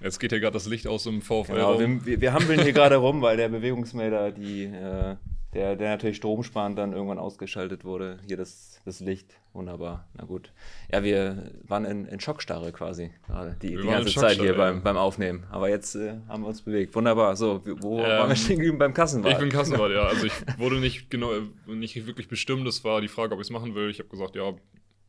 Jetzt 0.00 0.20
geht 0.20 0.30
hier 0.30 0.40
gerade 0.40 0.52
das 0.52 0.66
Licht 0.66 0.86
aus 0.86 1.06
im 1.06 1.22
VfL. 1.22 1.54
Genau, 1.54 1.78
wir, 1.78 2.06
wir, 2.06 2.20
wir 2.20 2.32
hampeln 2.32 2.60
hier 2.62 2.72
gerade 2.72 2.96
rum, 2.96 3.20
weil 3.20 3.36
der 3.36 3.48
Bewegungsmelder, 3.48 4.30
die, 4.30 4.64
äh, 4.64 5.16
der, 5.54 5.76
der 5.76 5.90
natürlich 5.90 6.18
stromsparend 6.18 6.78
dann 6.78 6.92
irgendwann 6.92 7.18
ausgeschaltet 7.18 7.84
wurde. 7.84 8.18
Hier 8.26 8.36
das, 8.36 8.80
das 8.84 9.00
Licht. 9.00 9.34
Wunderbar. 9.54 10.06
Na 10.14 10.24
gut. 10.24 10.52
Ja, 10.92 11.02
wir 11.02 11.50
waren 11.66 11.84
in, 11.84 12.04
in 12.04 12.20
Schockstarre 12.20 12.70
quasi 12.70 13.10
gerade 13.26 13.56
die, 13.60 13.76
die 13.76 13.86
ganze 13.88 14.14
Zeit 14.14 14.38
hier 14.38 14.56
beim, 14.56 14.82
beim 14.82 14.96
Aufnehmen. 14.96 15.44
Aber 15.50 15.68
jetzt 15.68 15.96
äh, 15.96 16.14
haben 16.28 16.42
wir 16.42 16.48
uns 16.48 16.62
bewegt. 16.62 16.94
Wunderbar. 16.94 17.34
So, 17.34 17.62
wo 17.80 17.98
Ähm, 17.98 18.04
waren 18.04 18.28
wir 18.28 18.36
stehen 18.36 18.56
geblieben 18.58 18.78
beim 18.78 18.94
Kassenwart? 18.94 19.32
Ich 19.32 19.38
bin 19.38 19.48
Kassenwart, 19.48 19.90
ja. 19.90 20.02
Also 20.04 20.26
ich 20.26 20.34
wurde 20.58 20.78
nicht 20.78 21.10
genau, 21.10 21.32
nicht 21.66 22.06
wirklich 22.06 22.28
bestimmt. 22.28 22.66
Das 22.66 22.84
war 22.84 23.00
die 23.00 23.08
Frage, 23.08 23.34
ob 23.34 23.40
ich 23.40 23.46
es 23.46 23.50
machen 23.50 23.74
will. 23.74 23.90
Ich 23.90 23.98
habe 23.98 24.08
gesagt, 24.10 24.36
ja, 24.36 24.52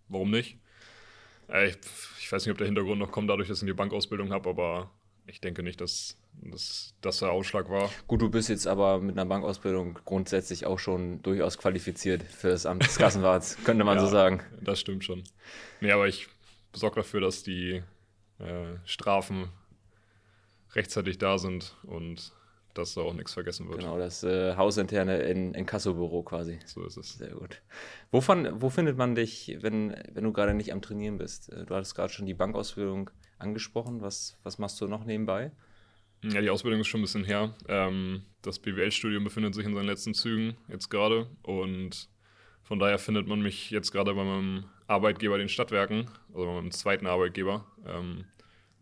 warum 0.08 0.32
nicht? 0.32 0.58
Äh, 1.52 1.70
ich, 1.70 1.78
ich 2.20 2.32
weiß 2.32 2.46
nicht, 2.46 2.52
ob 2.52 2.58
der 2.58 2.68
Hintergrund 2.68 3.00
noch 3.00 3.12
kommt, 3.12 3.30
dadurch, 3.30 3.48
dass 3.48 3.58
ich 3.60 3.64
eine 3.64 3.76
Bankausbildung 3.76 4.32
habe, 4.32 4.50
aber 4.50 4.92
ich 5.26 5.42
denke 5.42 5.64
nicht, 5.64 5.80
dass, 5.82 6.18
dass 6.34 6.96
das 7.02 7.20
der 7.20 7.32
Ausschlag 7.32 7.70
war. 7.70 7.90
Gut, 8.08 8.22
du 8.22 8.30
bist 8.30 8.50
jetzt 8.50 8.68
aber 8.68 9.00
mit 9.00 9.18
einer 9.18 9.26
Bankausbildung 9.26 10.00
grundsätzlich 10.06 10.66
auch 10.66 10.80
schon 10.80 11.22
durchaus 11.22 11.58
qualifiziert 11.58 12.24
für 12.24 12.50
das 12.50 12.66
Amt 12.66 12.84
des 12.84 12.98
Kassenwarts, 12.98 13.58
könnte 13.64 13.84
man 13.84 13.98
Ja, 13.98 14.06
so 14.06 14.10
sagen. 14.10 14.44
Das 14.62 14.80
stimmt 14.80 15.04
schon. 15.04 15.24
Nee, 15.82 15.92
aber 15.92 16.08
ich 16.08 16.28
sorge 16.74 16.98
dafür, 16.98 17.22
dass 17.22 17.44
die 17.44 17.84
äh, 18.40 18.76
Strafen 18.86 19.50
rechtzeitig 20.74 21.18
da 21.18 21.38
sind 21.38 21.76
und 21.84 22.34
dass 22.80 22.94
da 22.96 23.02
auch 23.02 23.14
nichts 23.14 23.34
vergessen 23.34 23.68
wird. 23.68 23.80
Genau, 23.80 23.98
das 23.98 24.24
äh, 24.24 24.56
hausinterne 24.56 25.20
in, 25.20 25.54
Inkassobüro 25.54 26.24
quasi. 26.24 26.60
So 26.66 26.86
ist 26.86 26.98
es. 26.98 27.14
Sehr 27.14 27.32
gut. 27.32 27.62
Wovon, 28.12 28.62
wo 28.62 28.70
findet 28.70 28.98
man 28.98 29.16
dich, 29.16 29.58
wenn, 29.62 29.96
wenn 30.14 30.24
du 30.24 30.34
gerade 30.34 30.54
nicht 30.54 30.74
am 30.74 30.82
Trainieren 30.82 31.18
bist? 31.18 31.52
Äh, 31.52 31.66
Du 31.66 31.76
hattest 31.76 31.94
gerade 31.94 32.12
schon 32.12 32.26
die 32.26 32.34
Bankausbildung 32.34 33.12
angesprochen. 33.38 34.02
Was, 34.02 34.40
was 34.44 34.58
machst 34.58 34.82
du 34.82 34.88
noch 34.88 35.06
nebenbei? 35.06 35.52
Ja, 36.24 36.42
die 36.42 36.50
Ausbildung 36.50 36.82
ist 36.82 36.88
schon 36.88 37.00
ein 37.00 37.04
bisschen 37.04 37.24
her. 37.24 37.54
Ähm, 37.68 38.24
das 38.42 38.60
BWL-Studium 38.60 39.24
befindet 39.24 39.56
sich 39.56 39.66
in 39.66 39.74
seinen 39.74 39.86
letzten 39.86 40.14
Zügen 40.14 40.58
jetzt 40.68 40.90
gerade 40.90 41.28
und 41.44 42.10
von 42.64 42.78
daher 42.78 43.00
findet 43.00 43.28
man 43.28 43.42
mich 43.42 43.72
jetzt 43.72 43.92
gerade 43.92 44.14
bei 44.14 44.24
meinem 44.24 44.66
Arbeitgeber, 44.88 45.38
den 45.38 45.50
Stadtwerken, 45.50 46.08
also 46.34 46.46
bei 46.46 46.54
meinem 46.54 46.72
zweiten 46.72 47.08
Arbeitgeber, 47.08 47.66
ähm, 47.88 48.26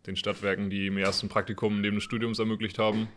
den 0.06 0.16
Stadtwerken, 0.16 0.68
die 0.68 0.90
mir 0.90 1.00
erst 1.00 1.22
ein 1.22 1.28
Praktikum 1.28 1.80
neben 1.80 1.96
des 1.96 2.04
Studiums 2.04 2.38
ermöglicht 2.38 2.78
haben. 2.78 3.08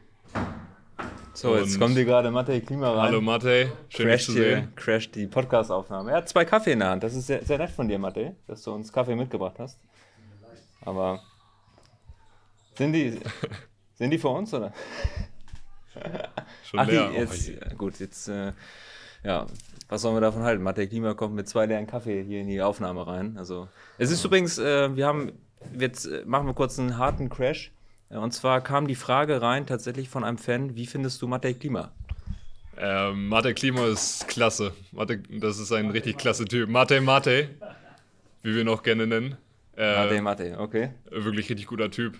So, 1.33 1.55
jetzt 1.55 1.79
kommt 1.79 1.95
hier 1.95 2.03
gerade 2.05 2.29
Matej 2.29 2.61
Klima 2.61 2.91
rein. 2.91 3.01
Hallo 3.03 3.21
Matej, 3.21 3.71
schön 3.89 4.07
dich 4.09 4.25
zu 4.25 4.33
sehen. 4.33 4.73
Crasht 4.75 5.15
die 5.15 5.27
Podcast-Aufnahme. 5.27 6.11
Er 6.11 6.17
hat 6.17 6.29
zwei 6.29 6.43
Kaffee 6.43 6.73
in 6.73 6.79
der 6.79 6.89
Hand. 6.89 7.03
Das 7.03 7.15
ist 7.15 7.27
sehr, 7.27 7.43
sehr 7.45 7.57
nett 7.57 7.69
von 7.71 7.87
dir, 7.87 7.97
Matej, 7.97 8.35
dass 8.47 8.63
du 8.63 8.73
uns 8.73 8.91
Kaffee 8.91 9.15
mitgebracht 9.15 9.55
hast. 9.57 9.79
Aber 10.81 11.21
sind 12.75 12.91
die, 12.93 13.17
sind 13.95 14.11
die 14.11 14.17
für 14.17 14.27
uns, 14.27 14.53
oder? 14.53 14.73
Schon 16.63 16.79
Ach, 16.79 16.85
die, 16.85 16.91
leer. 16.91 17.11
jetzt, 17.13 17.51
Oh, 17.71 17.75
gut, 17.77 17.99
jetzt, 17.99 18.27
äh, 18.27 18.51
ja, 19.23 19.47
was 19.87 20.01
sollen 20.01 20.15
wir 20.15 20.21
davon 20.21 20.43
halten? 20.43 20.63
Matej 20.63 20.87
Klima 20.87 21.13
kommt 21.13 21.35
mit 21.35 21.47
zwei 21.47 21.65
leeren 21.65 21.87
Kaffee 21.87 22.23
hier 22.23 22.41
in 22.41 22.47
die 22.47 22.61
Aufnahme 22.61 23.07
rein. 23.07 23.37
Also, 23.37 23.69
es 23.97 24.11
ist 24.11 24.23
übrigens, 24.25 24.57
äh, 24.57 24.93
wir 24.95 25.07
haben, 25.07 25.31
jetzt 25.77 26.05
äh, 26.05 26.23
machen 26.25 26.45
wir 26.47 26.53
kurz 26.53 26.77
einen 26.77 26.97
harten 26.97 27.29
Crash. 27.29 27.71
Und 28.11 28.31
zwar 28.31 28.61
kam 28.61 28.87
die 28.87 28.95
Frage 28.95 29.41
rein, 29.41 29.65
tatsächlich 29.65 30.09
von 30.09 30.23
einem 30.23 30.37
Fan, 30.37 30.75
wie 30.75 30.85
findest 30.85 31.21
du 31.21 31.27
Matej 31.27 31.53
Klima? 31.53 31.91
Ähm, 32.77 33.27
Mate 33.27 33.53
Klima 33.53 33.85
ist 33.85 34.27
klasse. 34.27 34.73
Mate, 34.91 35.19
das 35.29 35.59
ist 35.59 35.71
ein 35.71 35.91
richtig 35.91 36.17
klasse 36.17 36.45
Typ. 36.45 36.67
Mate 36.69 36.99
Mate, 36.99 37.49
wie 38.41 38.55
wir 38.55 38.61
ihn 38.61 38.69
auch 38.69 38.81
gerne 38.81 39.05
nennen. 39.05 39.37
Äh, 39.77 39.95
Matej, 39.95 40.21
Matej, 40.21 40.55
okay. 40.57 40.89
Wirklich 41.09 41.49
richtig 41.49 41.67
guter 41.67 41.91
Typ. 41.91 42.17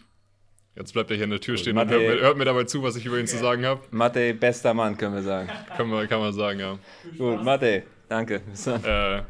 Jetzt 0.76 0.94
bleibt 0.94 1.10
er 1.10 1.18
hier 1.18 1.26
an 1.26 1.32
der 1.32 1.42
Tür 1.42 1.58
stehen 1.58 1.76
Mate- 1.76 1.98
und 1.98 2.04
hört 2.04 2.16
mir, 2.16 2.22
hört 2.22 2.38
mir 2.38 2.46
dabei 2.46 2.64
zu, 2.66 2.84
was 2.84 2.96
ich 2.96 3.06
über 3.06 3.20
ihn 3.20 3.28
zu 3.28 3.38
sagen 3.38 3.66
habe. 3.66 3.82
Matej, 3.92 4.34
bester 4.34 4.74
Mann, 4.74 4.98
können 4.98 5.16
wir 5.16 5.24
sagen. 5.24 5.50
Kann 5.76 5.90
man, 5.90 6.08
kann 6.08 6.20
man 6.20 6.32
sagen, 6.32 6.60
ja. 6.60 6.78
Gut, 7.18 7.44
Matej, 7.44 7.84
danke. 8.08 8.40
Bis 8.40 8.64
dann. 8.64 8.84
Äh, 8.84 9.24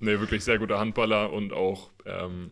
ne, 0.00 0.20
wirklich 0.20 0.42
sehr 0.42 0.58
guter 0.58 0.78
Handballer 0.78 1.32
und 1.32 1.52
auch 1.52 1.90
ähm, 2.06 2.50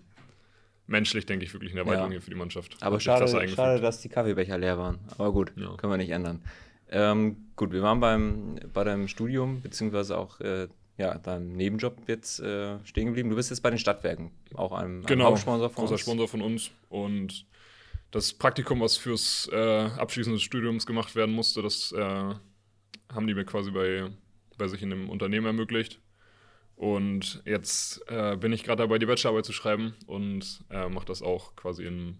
menschlich, 0.86 1.26
denke 1.26 1.44
ich, 1.44 1.52
wirklich 1.52 1.72
eine 1.72 1.80
Erweiterung 1.80 2.06
Ja. 2.10 2.12
hier 2.12 2.22
für 2.22 2.30
die 2.30 2.36
Mannschaft. 2.36 2.76
Aber 2.80 3.00
schade, 3.00 3.26
schade, 3.48 3.80
dass 3.80 4.00
die 4.00 4.08
Kaffeebecher 4.08 4.56
leer 4.58 4.78
waren. 4.78 4.98
Aber 5.18 5.32
gut, 5.32 5.52
Ja. 5.56 5.74
können 5.76 5.92
wir 5.92 5.96
nicht 5.96 6.10
ändern. 6.10 6.42
Ähm, 6.88 7.48
gut, 7.56 7.72
wir 7.72 7.82
waren 7.82 7.98
beim, 8.00 8.56
bei 8.72 8.84
deinem 8.84 9.08
Studium, 9.08 9.60
beziehungsweise 9.60 10.16
auch 10.16 10.38
äh, 10.40 10.68
ja, 10.98 11.18
deinem 11.18 11.52
Nebenjob 11.52 11.96
jetzt 12.08 12.40
äh, 12.40 12.78
stehen 12.84 13.06
geblieben. 13.06 13.28
Du 13.28 13.36
bist 13.36 13.50
jetzt 13.50 13.60
bei 13.60 13.70
den 13.70 13.78
Stadtwerken, 13.78 14.30
auch 14.54 14.72
einem, 14.72 14.98
einem 14.98 15.06
Genau, 15.06 15.24
Hauptsponsor 15.26 15.68
von 15.70 15.82
großer 15.82 15.92
uns. 15.94 16.00
Sponsor 16.00 16.28
von 16.28 16.40
uns. 16.42 16.70
Und 16.88 17.44
das 18.12 18.32
Praktikum, 18.32 18.80
was 18.80 18.96
fürs 18.96 19.50
äh, 19.52 19.56
Abschließen 19.98 20.32
des 20.32 20.42
Studiums 20.42 20.86
gemacht 20.86 21.14
werden 21.16 21.34
musste, 21.34 21.60
das 21.60 21.92
äh, 21.92 22.00
haben 22.00 23.26
die 23.26 23.34
mir 23.34 23.44
quasi 23.44 23.72
bei, 23.72 24.08
bei 24.56 24.68
sich 24.68 24.80
in 24.82 24.92
einem 24.92 25.10
Unternehmen 25.10 25.46
ermöglicht. 25.46 26.00
Und 26.76 27.42
jetzt 27.46 28.04
äh, 28.08 28.36
bin 28.36 28.52
ich 28.52 28.62
gerade 28.62 28.82
dabei, 28.82 28.98
die 28.98 29.06
Bachelorarbeit 29.06 29.46
zu 29.46 29.54
schreiben 29.54 29.94
und 30.06 30.62
äh, 30.70 30.88
mache 30.88 31.06
das 31.06 31.22
auch 31.22 31.56
quasi 31.56 31.84
in, 31.84 32.18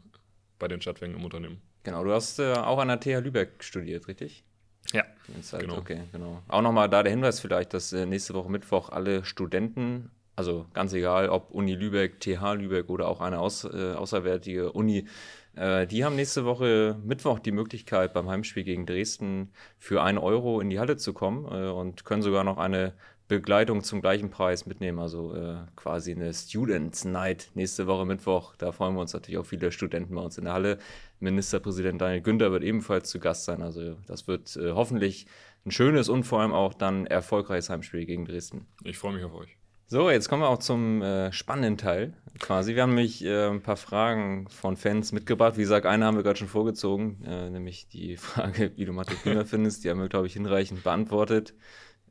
bei 0.58 0.66
den 0.66 0.80
Stadtwerken 0.80 1.16
im 1.16 1.24
Unternehmen. 1.24 1.60
Genau, 1.82 2.02
du 2.02 2.12
hast 2.12 2.38
äh, 2.38 2.54
auch 2.54 2.78
an 2.78 2.88
der 2.88 2.98
TH 2.98 3.22
Lübeck 3.22 3.62
studiert, 3.62 4.08
richtig? 4.08 4.44
Ja. 4.92 5.04
Halt, 5.52 5.62
Genau. 5.62 5.76
Okay, 5.76 6.00
genau. 6.10 6.42
Auch 6.48 6.62
nochmal 6.62 6.88
da 6.88 7.02
der 7.02 7.10
Hinweis 7.10 7.38
vielleicht, 7.38 7.74
dass 7.74 7.92
äh, 7.92 8.06
nächste 8.06 8.32
Woche 8.32 8.50
Mittwoch 8.50 8.88
alle 8.88 9.24
Studenten, 9.24 10.10
also 10.36 10.66
ganz 10.72 10.92
egal, 10.94 11.28
ob 11.28 11.50
Uni 11.50 11.74
Lübeck, 11.74 12.20
TH 12.20 12.54
Lübeck 12.54 12.88
oder 12.88 13.08
auch 13.08 13.20
eine 13.20 13.40
aus, 13.40 13.64
äh, 13.64 13.92
außerwärtige 13.92 14.72
Uni, 14.72 15.06
äh, 15.54 15.86
die 15.86 16.04
haben 16.04 16.16
nächste 16.16 16.46
Woche 16.46 16.96
Mittwoch 17.04 17.40
die 17.40 17.52
Möglichkeit, 17.52 18.14
beim 18.14 18.28
Heimspiel 18.28 18.64
gegen 18.64 18.86
Dresden 18.86 19.52
für 19.78 20.02
1 20.02 20.18
Euro 20.18 20.60
in 20.60 20.70
die 20.70 20.78
Halle 20.78 20.96
zu 20.96 21.12
kommen 21.12 21.44
und 21.44 22.04
können 22.04 22.22
sogar 22.22 22.44
noch 22.44 22.58
eine 22.58 22.94
Begleitung 23.28 23.82
zum 23.82 24.00
gleichen 24.00 24.30
Preis 24.30 24.66
mitnehmen, 24.66 24.98
also 25.00 25.34
äh, 25.34 25.56
quasi 25.74 26.12
eine 26.12 26.32
Students 26.32 27.04
Night 27.04 27.50
nächste 27.54 27.86
Woche 27.86 28.04
Mittwoch. 28.04 28.54
Da 28.56 28.70
freuen 28.70 28.94
wir 28.94 29.00
uns 29.00 29.12
natürlich 29.12 29.38
auch 29.38 29.46
viele 29.46 29.72
Studenten 29.72 30.14
bei 30.14 30.20
uns 30.20 30.38
in 30.38 30.44
der 30.44 30.52
Halle. 30.52 30.78
Ministerpräsident 31.18 32.00
Daniel 32.00 32.20
Günther 32.20 32.52
wird 32.52 32.62
ebenfalls 32.62 33.10
zu 33.10 33.18
Gast 33.18 33.44
sein. 33.44 33.62
Also 33.62 33.96
das 34.06 34.28
wird 34.28 34.56
äh, 34.56 34.72
hoffentlich 34.72 35.26
ein 35.64 35.72
schönes 35.72 36.08
und 36.08 36.22
vor 36.22 36.40
allem 36.40 36.52
auch 36.52 36.74
dann 36.74 37.06
erfolgreiches 37.06 37.68
Heimspiel 37.68 38.06
gegen 38.06 38.24
Dresden. 38.26 38.66
Ich 38.84 38.98
freue 38.98 39.14
mich 39.14 39.24
auf 39.24 39.34
euch. 39.34 39.56
So, 39.88 40.10
jetzt 40.10 40.28
kommen 40.28 40.42
wir 40.42 40.48
auch 40.48 40.58
zum 40.58 41.00
äh, 41.02 41.32
spannenden 41.32 41.76
Teil 41.76 42.14
quasi. 42.40 42.74
Wir 42.74 42.82
haben 42.82 42.94
nämlich 42.94 43.24
äh, 43.24 43.48
ein 43.48 43.62
paar 43.62 43.76
Fragen 43.76 44.48
von 44.48 44.76
Fans 44.76 45.12
mitgebracht. 45.12 45.56
Wie 45.56 45.60
gesagt, 45.60 45.86
eine 45.86 46.04
haben 46.04 46.16
wir 46.16 46.24
gerade 46.24 46.38
schon 46.38 46.48
vorgezogen, 46.48 47.22
äh, 47.24 47.50
nämlich 47.50 47.88
die 47.88 48.16
Frage, 48.16 48.72
wie 48.76 48.84
du 48.84 48.92
Mathe 48.92 49.14
Klima 49.14 49.44
findest. 49.44 49.84
Die 49.84 49.90
haben 49.90 50.00
wir, 50.00 50.08
glaube 50.08 50.26
ich, 50.26 50.32
hinreichend 50.32 50.82
beantwortet. 50.82 51.54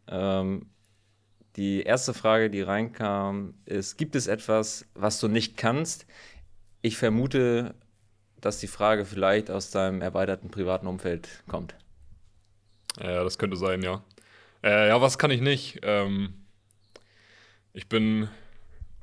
Ähm, 0.07 0.69
die 1.55 1.83
erste 1.83 2.13
Frage, 2.13 2.49
die 2.49 2.61
reinkam, 2.61 3.53
ist, 3.65 3.97
gibt 3.97 4.15
es 4.15 4.27
etwas, 4.27 4.85
was 4.93 5.19
du 5.19 5.27
nicht 5.27 5.57
kannst? 5.57 6.05
Ich 6.81 6.97
vermute, 6.97 7.75
dass 8.41 8.59
die 8.59 8.67
Frage 8.67 9.05
vielleicht 9.05 9.49
aus 9.49 9.71
deinem 9.71 10.01
erweiterten 10.01 10.49
privaten 10.49 10.87
Umfeld 10.87 11.43
kommt. 11.47 11.75
Ja, 12.99 13.23
das 13.23 13.37
könnte 13.37 13.57
sein, 13.57 13.81
ja. 13.81 14.03
Äh, 14.63 14.89
ja, 14.89 15.01
was 15.01 15.17
kann 15.17 15.31
ich 15.31 15.41
nicht? 15.41 15.79
Ähm, 15.83 16.33
ich 17.73 17.87
bin 17.87 18.29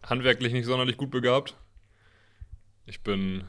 handwerklich 0.02 0.52
nicht 0.52 0.66
sonderlich 0.66 0.96
gut 0.96 1.10
begabt. 1.10 1.56
Ich 2.86 3.02
bin 3.02 3.44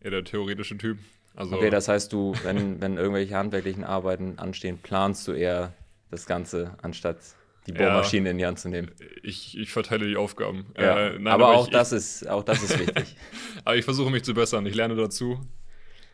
eher 0.00 0.10
der 0.10 0.24
theoretische 0.24 0.78
Typ. 0.78 0.98
Also, 1.34 1.56
Okay, 1.56 1.70
das 1.70 1.88
heißt, 1.88 2.12
du, 2.12 2.34
wenn, 2.42 2.80
wenn 2.80 2.96
irgendwelche 2.96 3.36
handwerklichen 3.36 3.84
Arbeiten 3.84 4.38
anstehen, 4.38 4.78
planst 4.78 5.28
du 5.28 5.32
eher 5.32 5.72
das 6.10 6.26
Ganze, 6.26 6.76
anstatt 6.80 7.18
die 7.66 7.72
Ja. 7.72 7.78
Bohrmaschine 7.90 8.30
in 8.30 8.38
die 8.38 8.46
Hand 8.46 8.58
zu 8.58 8.68
nehmen. 8.68 8.90
ich, 9.22 9.56
ich 9.58 9.70
verteile 9.70 10.06
die 10.06 10.16
Aufgaben. 10.16 10.66
Ja. 10.78 11.08
Äh, 11.08 11.18
nein, 11.18 11.26
aber, 11.34 11.48
auch, 11.48 11.66
ich, 11.66 11.72
das 11.72 11.92
ist, 11.92 12.28
auch 12.28 12.42
das 12.42 12.62
ist 12.62 12.78
wichtig. 12.78 12.96
Ich, 13.02 13.16
aber 13.64 13.76
ich 13.76 13.84
versuche 13.84 14.10
mich 14.10 14.22
zu 14.24 14.34
bessern. 14.34 14.64
Ich 14.66 14.74
lerne 14.74 14.94
dazu. 14.96 15.40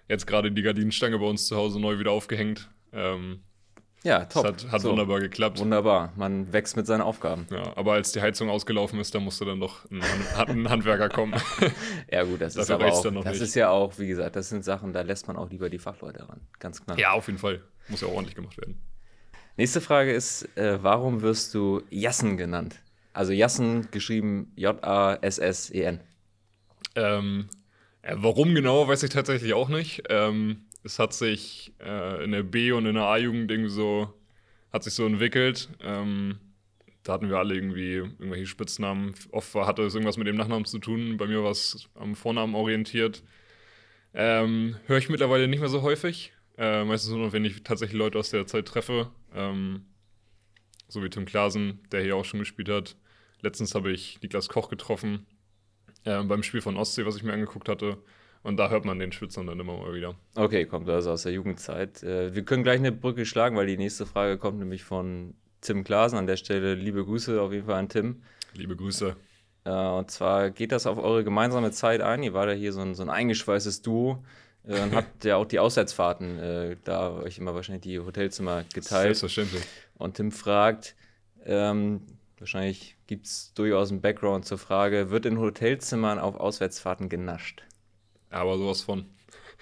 Jetzt 0.09 0.26
gerade 0.26 0.50
die 0.50 0.62
Gardinenstange 0.62 1.18
bei 1.18 1.26
uns 1.26 1.47
zu 1.47 1.56
Hause 1.56 1.80
neu 1.80 1.99
wieder 1.99 2.11
aufgehängt. 2.11 2.68
Ähm, 2.92 3.40
Ja, 4.02 4.25
das 4.25 4.35
top. 4.35 4.44
hat, 4.47 4.71
hat 4.71 4.80
So, 4.80 4.90
wunderbar 4.90 5.21
geklappt. 5.21 5.59
Wunderbar. 5.61 6.12
Man 6.16 6.52
wächst 6.52 6.76
mit 6.76 6.87
seinen 6.87 7.02
Aufgaben. 7.02 7.47
Ja, 7.50 7.76
aber 7.76 7.92
als 7.92 8.12
die 8.12 8.21
Heizung 8.21 8.50
ausgelaufen 8.50 8.99
ist, 8.99 9.14
da 9.14 9.21
musste 9.21 9.44
dann 9.44 9.61
doch 9.61 9.88
ein, 9.90 10.02
ein 10.49 10.68
Handwerker 10.68 11.09
kommen. 11.09 11.35
Ja, 12.11 12.25
gut, 12.25 12.40
das 12.40 12.56
ist 12.56 12.71
aber 12.71 12.92
auch, 12.92 13.02
dann 13.02 13.14
noch 13.14 13.25
das 13.25 13.35
nicht. 13.35 13.42
ist 13.42 13.54
ja 13.54 13.71
auch, 13.71 13.99
wie 13.99 14.06
gesagt, 14.09 14.37
das 14.37 14.49
sind 14.49 14.64
Sachen, 14.64 14.92
da 14.92 15.02
lässt 15.02 15.28
man 15.28 15.37
auch 15.37 15.49
lieber 15.50 15.71
die 15.71 15.78
Fachleute 15.78 16.28
ran. 16.28 16.40
Ganz 16.59 16.85
klar. 16.85 16.99
ja, 16.99 17.12
auf 17.12 17.26
jeden 17.28 17.38
Fall. 17.38 17.62
Muss 17.88 18.00
ja 18.00 18.09
auch 18.09 18.12
ordentlich 18.14 18.35
gemacht 18.35 18.59
werden. 18.59 18.78
Nächste 19.56 19.82
Frage 19.82 20.12
ist, 20.12 20.49
äh, 20.56 20.82
warum 20.82 21.21
wirst 21.21 21.52
du 21.54 21.82
Jassen 21.90 22.38
genannt? 22.38 22.80
Also 23.12 23.32
Jassen 23.32 23.90
geschrieben 23.90 24.50
J-A-S-S-E-N. 24.56 26.00
Ähm, 26.94 27.49
äh, 28.00 28.14
warum 28.16 28.54
genau, 28.54 28.88
weiß 28.88 29.02
ich 29.02 29.11
tatsächlich 29.11 29.52
auch 29.52 29.68
nicht. 29.68 30.04
Ähm, 30.09 30.64
es 30.85 30.99
hat 30.99 31.12
sich 31.12 31.75
äh, 31.80 32.25
in 32.25 32.32
der 32.32 32.42
B- 32.42 32.73
und 32.73 32.87
in 32.87 32.94
der 32.94 33.04
A-Jugend 33.04 33.50
irgendwie 33.50 33.71
so, 33.71 34.14
hat 34.73 34.85
sich 34.85 34.94
so 34.94 35.04
entwickelt. 35.04 35.68
Ähm, 35.82 36.38
da 37.02 37.12
hatten 37.12 37.28
wir 37.28 37.37
alle 37.37 37.54
irgendwie 37.54 37.97
irgendwelche 37.97 38.47
Spitznamen. 38.47 39.14
Oft 39.32 39.54
hatte 39.54 39.82
es 39.82 39.94
irgendwas 39.94 40.16
mit 40.16 40.28
dem 40.28 40.37
Nachnamen 40.37 40.64
zu 40.64 40.78
tun. 40.78 41.18
Bei 41.18 41.26
mir 41.26 41.42
war 41.42 41.50
es 41.50 41.90
am 41.94 42.14
Vornamen 42.14 42.54
orientiert. 42.54 43.23
Ähm, 44.14 44.76
Höre 44.87 44.99
ich 44.99 45.11
mittlerweile 45.11 45.47
nicht 45.47 45.61
mehr 45.61 45.68
so 45.68 45.82
häufig. 45.82 46.32
Äh, 46.56 46.85
meistens 46.85 47.12
nur 47.12 47.32
wenn 47.32 47.44
ich 47.44 47.62
tatsächlich 47.64 47.99
Leute 47.99 48.18
aus 48.18 48.30
der 48.30 48.47
Zeit 48.47 48.66
treffe. 48.66 49.11
Ähm, 49.35 49.87
so 50.89 51.03
wie 51.03 51.11
Tim 51.11 51.25
Klasen, 51.25 51.81
der 51.91 52.03
hier 52.03 52.17
auch 52.17 52.25
schon 52.25 52.41
gespielt 52.41 52.69
hat. 52.69 52.97
Letztens 53.41 53.75
habe 53.75 53.91
ich 53.91 54.21
Niklas 54.23 54.49
Koch 54.49 54.69
getroffen 54.69 55.27
äh, 56.05 56.23
beim 56.23 56.43
Spiel 56.43 56.61
von 56.61 56.77
Ostsee, 56.77 57.07
was 57.07 57.17
ich 57.17 57.23
mir 57.23 57.33
angeguckt 57.33 57.69
hatte. 57.69 57.99
Und 58.43 58.57
da 58.57 58.71
hört 58.71 58.85
man 58.85 58.99
den 58.99 59.12
Schwitzern 59.12 59.47
dann 59.47 59.61
immer 59.61 59.77
mal 59.77 59.95
wieder. 59.95 60.17
Okay, 60.35 60.67
kommt 60.67 60.89
also 60.89 61.12
aus 61.12 61.23
der 61.23 61.33
Jugendzeit. 61.33 62.03
Äh, 62.03 62.35
wir 62.35 62.45
können 62.45 62.65
gleich 62.65 62.79
eine 62.79 62.93
Brücke 62.93 63.25
schlagen, 63.25 63.57
weil 63.57 63.67
die 63.67 63.77
nächste 63.77 64.05
Frage 64.05 64.37
kommt 64.37 64.59
nämlich 64.59 64.85
von 64.85 65.35
Tim 65.61 65.85
Klasen. 65.85 66.19
An 66.19 66.27
der 66.27 66.37
Stelle 66.37 66.75
liebe 66.75 67.05
Grüße 67.05 67.41
auf 67.41 67.53
jeden 67.53 67.67
Fall 67.67 67.77
an 67.77 67.89
Tim. 67.89 68.23
Liebe 68.55 68.77
Grüße. 68.77 69.17
Äh, 69.65 69.71
und 69.71 70.11
zwar 70.11 70.51
geht 70.51 70.73
das 70.73 70.87
auf 70.87 70.99
eure 70.99 71.25
gemeinsame 71.25 71.71
Zeit 71.71 72.01
ein. 72.01 72.23
Ihr 72.23 72.35
wart 72.35 72.49
ja 72.49 72.55
hier 72.55 72.73
so 72.73 72.81
ein, 72.81 72.95
so 72.95 73.03
ein 73.03 73.11
eingeschweißtes 73.11 73.83
Duo 73.83 74.25
und 74.64 74.95
habt 74.95 75.25
ja 75.25 75.37
auch 75.37 75.47
die 75.47 75.59
Auswärtsfahrten 75.59 76.38
äh, 76.38 76.76
da 76.85 77.12
euch 77.12 77.38
immer 77.38 77.54
wahrscheinlich 77.54 77.83
die 77.83 77.99
Hotelzimmer 77.99 78.64
geteilt. 78.73 79.16
Selbstverständlich. 79.16 79.64
Und 79.99 80.14
Tim 80.14 80.31
fragt, 80.33 80.95
ähm, 81.45 82.02
wahrscheinlich 82.38 82.97
gibt 83.07 83.26
es 83.26 83.52
durchaus 83.54 83.90
einen 83.90 84.00
Background 84.00 84.45
zur 84.45 84.59
Frage, 84.59 85.11
wird 85.11 85.26
in 85.26 85.38
Hotelzimmern 85.38 86.19
auf 86.19 86.37
Auswärtsfahrten 86.37 87.09
genascht? 87.09 87.62
Aber 88.31 88.57
sowas 88.57 88.83
von 88.83 89.07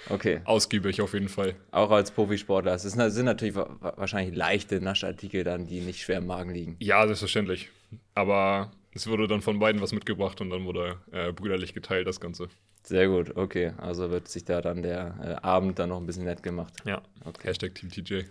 Okay, 0.08 0.40
ausgiebig 0.44 1.02
auf 1.02 1.12
jeden 1.12 1.28
Fall. 1.28 1.54
auch 1.72 1.90
als 1.90 2.10
Profisportler. 2.10 2.74
Es 2.74 2.82
sind 2.82 3.24
natürlich 3.24 3.54
wa- 3.54 3.68
wa- 3.80 3.94
wahrscheinlich 3.96 4.34
leichte 4.34 4.80
Naschartikel 4.80 5.44
dann, 5.44 5.66
die 5.66 5.80
nicht 5.80 6.00
schwer 6.00 6.18
im 6.18 6.26
Magen 6.26 6.52
liegen. 6.52 6.76
Ja, 6.78 7.04
selbstverständlich. 7.06 7.68
Aber 8.14 8.70
es 8.94 9.06
wurde 9.06 9.28
dann 9.28 9.42
von 9.42 9.58
beiden 9.58 9.82
was 9.82 9.92
mitgebracht 9.92 10.40
und 10.40 10.48
dann 10.50 10.64
wurde 10.64 10.98
äh, 11.12 11.32
brüderlich 11.32 11.74
geteilt, 11.74 12.06
das 12.06 12.18
Ganze. 12.18 12.48
Sehr 12.82 13.08
gut, 13.08 13.36
okay. 13.36 13.72
Also 13.76 14.10
wird 14.10 14.28
sich 14.28 14.44
da 14.44 14.60
dann 14.60 14.82
der 14.82 15.14
äh, 15.22 15.46
Abend 15.46 15.78
dann 15.78 15.90
noch 15.90 15.98
ein 15.98 16.06
bisschen 16.06 16.24
nett 16.24 16.42
gemacht. 16.42 16.74
Ja. 16.84 17.02
Okay. 17.24 17.48
Hashtag 17.48 17.74
Team 17.74 17.90
TJ. 17.90 18.22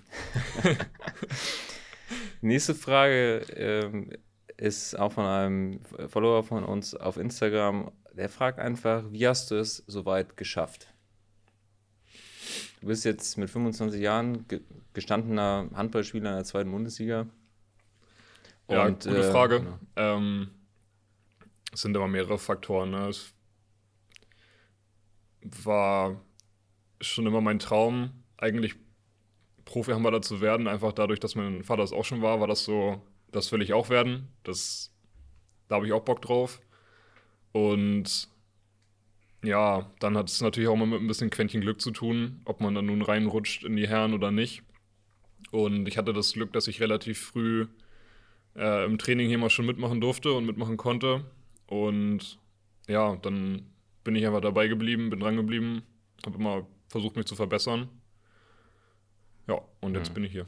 Nächste 2.42 2.76
Frage 2.76 3.42
ähm, 3.56 4.10
ist 4.58 4.98
auch 4.98 5.12
von 5.12 5.26
einem 5.26 5.82
Follower 6.08 6.44
von 6.44 6.64
uns 6.64 6.96
auf 6.96 7.18
Instagram. 7.18 7.92
Der 8.14 8.30
fragt 8.30 8.60
einfach, 8.60 9.04
wie 9.12 9.28
hast 9.28 9.52
du 9.52 9.56
es 9.56 9.84
soweit 9.88 10.36
geschafft? 10.36 10.88
du 12.82 12.88
bist 12.88 13.06
jetzt 13.06 13.38
mit 13.38 13.50
25 13.50 14.02
Jahren 14.02 14.46
gestandener 14.94 15.70
Handballspieler 15.74 16.30
in 16.30 16.36
der 16.36 16.46
zweiten 16.46 16.72
Bundesliga. 16.72 17.28
Und, 18.68 18.76
ja, 18.76 18.88
gute 18.90 19.10
äh, 19.10 19.32
Frage. 19.32 19.60
Genau. 19.60 19.80
Ähm, 19.96 20.50
es 21.74 21.82
sind 21.82 21.96
immer 21.96 22.08
mehrere 22.08 22.38
Faktoren. 22.38 22.92
Ne? 22.92 23.10
Es 23.10 23.34
war 25.42 26.22
schon 27.02 27.26
immer 27.26 27.42
mein 27.42 27.60
Traum, 27.60 28.12
eigentlich 28.38 28.76
Profi-Handballer 29.66 30.22
zu 30.22 30.42
werden, 30.42 30.68
einfach 30.68 30.94
dadurch, 30.94 31.20
dass 31.20 31.36
mein 31.36 31.64
Vater 31.64 31.84
es 31.84 31.94
auch 31.94 32.06
schon 32.06 32.22
war, 32.22 32.40
war 32.40 32.48
das 32.48 32.64
so, 32.64 33.02
das 33.32 33.52
will 33.52 33.62
ich 33.62 33.74
auch 33.74 33.90
werden. 33.90 34.28
Das, 34.44 34.92
da 35.68 35.76
habe 35.76 35.86
ich 35.86 35.94
auch 35.94 36.04
Bock 36.04 36.22
drauf. 36.22 36.60
Und 37.52 38.30
ja, 39.44 39.90
dann 40.00 40.18
hat 40.18 40.30
es 40.30 40.42
natürlich 40.42 40.70
auch 40.70 40.76
mal 40.76 40.88
mit 40.88 41.02
ein 41.02 41.08
bisschen 41.08 41.30
Quäntchen 41.30 41.62
Glück 41.62 41.80
zu 41.80 41.92
tun, 41.92 42.42
ob 42.46 42.62
man 42.62 42.76
dann 42.76 42.88
nun 42.88 43.02
reinrutscht 43.02 43.64
in 43.64 43.76
die 43.76 43.88
Herren 43.88 44.14
oder 44.14 44.32
nicht. 44.32 44.64
Und 45.52 45.88
ich 45.88 45.98
hatte 45.98 46.14
das 46.14 46.34
Glück, 46.34 46.52
dass 46.54 46.68
ich 46.68 46.82
relativ 46.82 47.20
früh 47.20 47.68
äh, 48.56 48.86
im 48.86 48.98
Training 48.98 49.28
hier 49.28 49.38
mal 49.38 49.50
schon 49.50 49.66
mitmachen 49.66 50.02
durfte 50.02 50.34
und 50.34 50.46
mitmachen 50.46 50.78
konnte. 50.78 51.24
Und 51.68 52.40
ja, 52.88 53.16
dann 53.18 53.66
bin 54.04 54.16
ich 54.16 54.26
einfach 54.26 54.42
dabei 54.42 54.68
geblieben, 54.68 55.10
bin 55.10 55.20
dran 55.20 55.36
geblieben, 55.36 55.84
habe 56.26 56.38
immer 56.38 56.68
versucht, 56.88 57.16
mich 57.16 57.26
zu 57.26 57.36
verbessern. 57.36 57.90
Ja, 59.48 59.62
und 59.82 59.96
jetzt 59.96 60.10
mhm. 60.10 60.14
bin 60.16 60.24
ich 60.26 60.32
hier. 60.32 60.46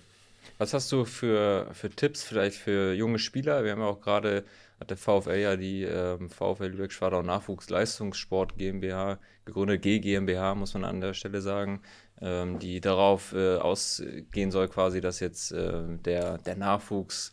Was 0.57 0.73
hast 0.73 0.91
du 0.91 1.05
für, 1.05 1.67
für 1.73 1.89
Tipps 1.89 2.23
vielleicht 2.23 2.57
für 2.57 2.93
junge 2.93 3.19
Spieler? 3.19 3.63
Wir 3.63 3.71
haben 3.71 3.81
ja 3.81 3.87
auch 3.87 4.01
gerade, 4.01 4.43
hat 4.79 4.89
der 4.89 4.97
VfL 4.97 5.39
ja 5.39 5.55
die 5.55 5.83
ähm, 5.83 6.29
VfL 6.29 6.65
Lübeck 6.65 6.91
Schwadau 6.91 7.21
Nachwuchsleistungssport 7.21 8.57
GmbH 8.57 9.19
gegründet, 9.45 9.81
G 9.81 9.99
GmbH 9.99 10.55
muss 10.55 10.73
man 10.73 10.85
an 10.85 11.01
der 11.01 11.13
Stelle 11.13 11.41
sagen, 11.41 11.81
ähm, 12.21 12.59
die 12.59 12.81
darauf 12.81 13.33
äh, 13.33 13.57
ausgehen 13.57 14.51
soll 14.51 14.67
quasi, 14.67 15.01
dass 15.01 15.19
jetzt 15.19 15.51
äh, 15.51 15.83
der, 16.05 16.37
der 16.39 16.55
Nachwuchs 16.55 17.31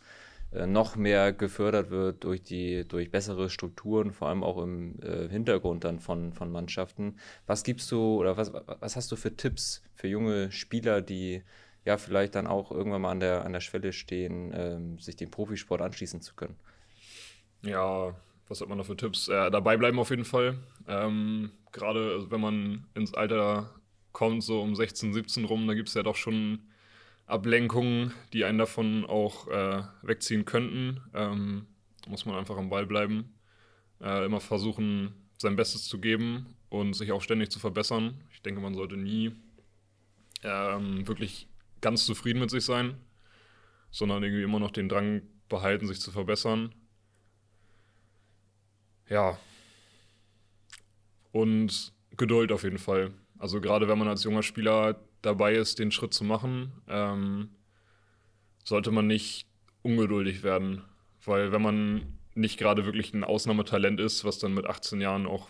noch 0.51 0.95
mehr 0.95 1.31
gefördert 1.31 1.91
wird 1.91 2.23
durch 2.23 2.41
die 2.41 2.87
durch 2.87 3.11
bessere 3.11 3.49
Strukturen, 3.49 4.11
vor 4.11 4.29
allem 4.29 4.43
auch 4.43 4.61
im 4.61 4.99
äh, 5.01 5.29
Hintergrund 5.29 5.83
dann 5.83 5.99
von, 5.99 6.33
von 6.33 6.51
Mannschaften. 6.51 7.17
Was 7.45 7.63
gibst 7.63 7.91
du 7.91 8.17
oder 8.19 8.35
was, 8.35 8.51
was 8.53 8.95
hast 8.95 9.11
du 9.11 9.15
für 9.15 9.35
Tipps 9.35 9.83
für 9.93 10.07
junge 10.07 10.51
Spieler, 10.51 11.01
die 11.01 11.43
ja 11.85 11.97
vielleicht 11.97 12.35
dann 12.35 12.47
auch 12.47 12.71
irgendwann 12.71 13.01
mal 13.01 13.11
an 13.11 13.19
der, 13.19 13.45
an 13.45 13.53
der 13.53 13.59
Schwelle 13.59 13.93
stehen, 13.93 14.51
ähm, 14.55 14.99
sich 14.99 15.15
dem 15.15 15.29
Profisport 15.29 15.81
anschließen 15.81 16.21
zu 16.21 16.33
können? 16.35 16.55
Ja, 17.61 18.15
was 18.47 18.61
hat 18.61 18.69
man 18.69 18.77
da 18.79 18.83
für 18.83 18.97
Tipps? 18.97 19.27
Äh, 19.27 19.51
dabei 19.51 19.77
bleiben 19.77 19.99
auf 19.99 20.09
jeden 20.09 20.25
Fall. 20.25 20.57
Ähm, 20.87 21.51
Gerade 21.71 22.13
also 22.13 22.31
wenn 22.31 22.41
man 22.41 22.87
ins 22.95 23.13
Alter 23.13 23.69
kommt, 24.11 24.43
so 24.43 24.61
um 24.61 24.75
16, 24.75 25.13
17 25.13 25.45
rum, 25.45 25.67
da 25.67 25.75
gibt 25.75 25.89
es 25.89 25.93
ja 25.93 26.01
doch 26.01 26.15
schon 26.15 26.67
Ablenkungen, 27.29 28.13
die 28.33 28.43
einen 28.43 28.57
davon 28.57 29.05
auch 29.05 29.47
äh, 29.47 29.83
wegziehen 30.01 30.45
könnten. 30.45 31.01
Ähm, 31.13 31.67
muss 32.07 32.25
man 32.25 32.35
einfach 32.35 32.57
am 32.57 32.69
Ball 32.69 32.85
bleiben. 32.85 33.35
Äh, 34.01 34.25
immer 34.25 34.39
versuchen, 34.39 35.13
sein 35.37 35.55
Bestes 35.55 35.85
zu 35.85 35.99
geben 35.99 36.55
und 36.69 36.93
sich 36.93 37.11
auch 37.11 37.21
ständig 37.21 37.51
zu 37.51 37.59
verbessern. 37.59 38.23
Ich 38.33 38.41
denke, 38.41 38.61
man 38.61 38.73
sollte 38.73 38.97
nie 38.97 39.31
ähm, 40.43 41.07
wirklich 41.07 41.47
ganz 41.81 42.05
zufrieden 42.05 42.39
mit 42.39 42.49
sich 42.49 42.65
sein, 42.65 42.97
sondern 43.91 44.23
irgendwie 44.23 44.43
immer 44.43 44.59
noch 44.59 44.71
den 44.71 44.89
Drang 44.89 45.21
behalten, 45.49 45.87
sich 45.87 45.99
zu 45.99 46.11
verbessern. 46.11 46.73
Ja. 49.07 49.37
Und 51.31 51.93
Geduld 52.17 52.51
auf 52.51 52.63
jeden 52.63 52.79
Fall. 52.79 53.11
Also 53.37 53.61
gerade 53.61 53.87
wenn 53.87 53.97
man 53.97 54.07
als 54.07 54.23
junger 54.23 54.43
Spieler 54.43 54.99
dabei 55.21 55.53
ist, 55.53 55.79
den 55.79 55.91
Schritt 55.91 56.13
zu 56.13 56.23
machen, 56.23 56.71
ähm, 56.87 57.49
sollte 58.63 58.91
man 58.91 59.07
nicht 59.07 59.47
ungeduldig 59.81 60.43
werden. 60.43 60.83
Weil 61.23 61.51
wenn 61.51 61.61
man 61.61 62.19
nicht 62.35 62.57
gerade 62.57 62.85
wirklich 62.85 63.13
ein 63.13 63.23
Ausnahmetalent 63.23 63.99
ist, 63.99 64.23
was 64.23 64.39
dann 64.39 64.53
mit 64.53 64.65
18 64.65 65.01
Jahren 65.01 65.25
auch 65.25 65.49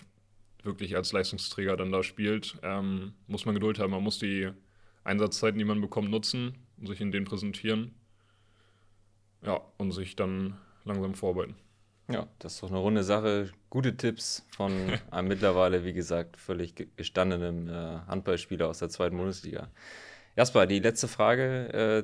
wirklich 0.63 0.95
als 0.95 1.11
Leistungsträger 1.11 1.77
dann 1.77 1.91
da 1.91 2.03
spielt, 2.03 2.57
ähm, 2.63 3.13
muss 3.27 3.45
man 3.45 3.55
Geduld 3.55 3.79
haben. 3.79 3.91
Man 3.91 4.03
muss 4.03 4.19
die 4.19 4.51
Einsatzzeiten, 5.03 5.57
die 5.57 5.65
man 5.65 5.81
bekommt, 5.81 6.09
nutzen 6.09 6.55
und 6.77 6.87
sich 6.87 7.01
in 7.01 7.11
denen 7.11 7.25
präsentieren. 7.25 7.95
Ja, 9.41 9.61
und 9.77 9.91
sich 9.91 10.15
dann 10.15 10.57
langsam 10.83 11.13
vorarbeiten. 11.13 11.55
Ja, 12.11 12.27
das 12.39 12.55
ist 12.55 12.63
doch 12.63 12.69
eine 12.69 12.79
runde 12.79 13.03
Sache. 13.03 13.51
Gute 13.69 13.95
Tipps 13.95 14.45
von 14.55 14.71
einem 15.11 15.27
mittlerweile, 15.27 15.85
wie 15.85 15.93
gesagt, 15.93 16.37
völlig 16.37 16.75
gestandenem 16.95 17.69
äh, 17.69 17.99
Handballspieler 18.07 18.67
aus 18.67 18.79
der 18.79 18.89
zweiten 18.89 19.17
Bundesliga. 19.17 19.69
Jasper, 20.35 20.65
die 20.65 20.79
letzte 20.79 21.07
Frage 21.07 21.73
äh, 21.73 22.03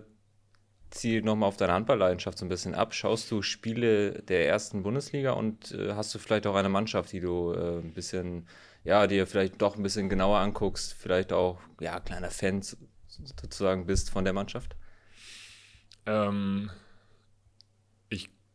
zielt 0.91 1.25
nochmal 1.25 1.49
auf 1.49 1.57
deine 1.57 1.73
Handballleidenschaft 1.73 2.37
so 2.37 2.45
ein 2.45 2.49
bisschen 2.49 2.75
ab. 2.75 2.93
Schaust 2.93 3.31
du 3.31 3.41
Spiele 3.41 4.21
der 4.23 4.47
ersten 4.47 4.83
Bundesliga 4.83 5.31
und 5.31 5.71
äh, 5.71 5.93
hast 5.93 6.13
du 6.13 6.19
vielleicht 6.19 6.45
auch 6.45 6.55
eine 6.55 6.69
Mannschaft, 6.69 7.11
die 7.11 7.19
du 7.19 7.53
äh, 7.53 7.79
ein 7.79 7.93
bisschen, 7.93 8.47
ja, 8.83 9.07
dir 9.07 9.25
vielleicht 9.25 9.61
doch 9.61 9.75
ein 9.75 9.83
bisschen 9.83 10.07
genauer 10.07 10.37
anguckst, 10.37 10.93
vielleicht 10.93 11.33
auch, 11.33 11.59
ja, 11.79 11.99
kleiner 11.99 12.29
Fan 12.29 12.61
sozusagen 13.07 13.87
bist 13.87 14.11
von 14.11 14.23
der 14.23 14.33
Mannschaft? 14.33 14.75
Ähm, 16.05 16.69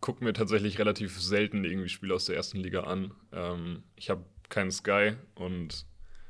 gucke 0.01 0.25
mir 0.25 0.33
tatsächlich 0.33 0.79
relativ 0.79 1.21
selten 1.21 1.65
irgendwie 1.65 1.89
Spiele 1.89 2.15
aus 2.15 2.25
der 2.25 2.37
ersten 2.37 2.59
Liga 2.59 2.85
an. 2.85 3.13
Ähm, 3.33 3.83
ich 3.97 4.11
habe 4.11 4.25
keinen 4.49 4.71
Sky 4.71 5.13
und 5.35 5.87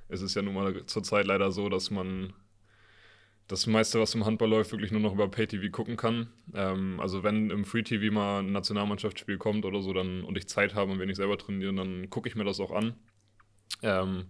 es 0.08 0.22
ist 0.22 0.34
ja 0.34 0.42
nun 0.42 0.54
mal 0.54 0.86
zurzeit 0.86 1.26
leider 1.26 1.52
so, 1.52 1.68
dass 1.68 1.90
man 1.90 2.32
das 3.46 3.66
meiste, 3.66 3.98
was 3.98 4.14
im 4.14 4.24
Handball 4.24 4.48
läuft, 4.48 4.70
wirklich 4.70 4.92
nur 4.92 5.00
noch 5.00 5.12
über 5.12 5.28
Pay-TV 5.28 5.70
gucken 5.70 5.96
kann. 5.96 6.28
Ähm, 6.54 7.00
also 7.00 7.22
wenn 7.22 7.50
im 7.50 7.64
Free-TV 7.64 8.12
mal 8.12 8.40
ein 8.40 8.52
Nationalmannschaftsspiel 8.52 9.38
kommt 9.38 9.64
oder 9.64 9.82
so 9.82 9.92
dann, 9.92 10.22
und 10.22 10.36
ich 10.38 10.48
Zeit 10.48 10.74
habe 10.74 10.92
und 10.92 10.98
wenn 11.00 11.08
ich 11.08 11.16
selber 11.16 11.36
trainiere, 11.36 11.74
dann 11.74 12.10
gucke 12.10 12.28
ich 12.28 12.36
mir 12.36 12.44
das 12.44 12.60
auch 12.60 12.70
an. 12.70 12.94
Ähm, 13.82 14.26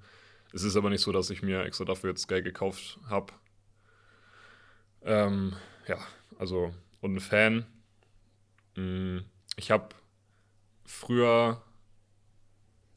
es 0.53 0.65
ist 0.65 0.77
aber 0.77 0.91
nicht 0.91 1.03
so, 1.03 1.13
dass 1.13 1.31
ich 1.31 1.43
mir 1.43 1.65
extra 1.65 1.85
dafür 1.85 2.11
jetzt 2.11 2.23
Sky 2.23 2.43
gekauft 2.43 2.99
habe. 3.09 3.33
Ähm, 5.03 5.55
ja, 5.87 5.99
also 6.39 6.75
und 7.01 7.15
ein 7.15 7.21
Fan 7.21 7.67
ich 9.57 9.71
habe 9.71 9.89
früher 10.85 11.63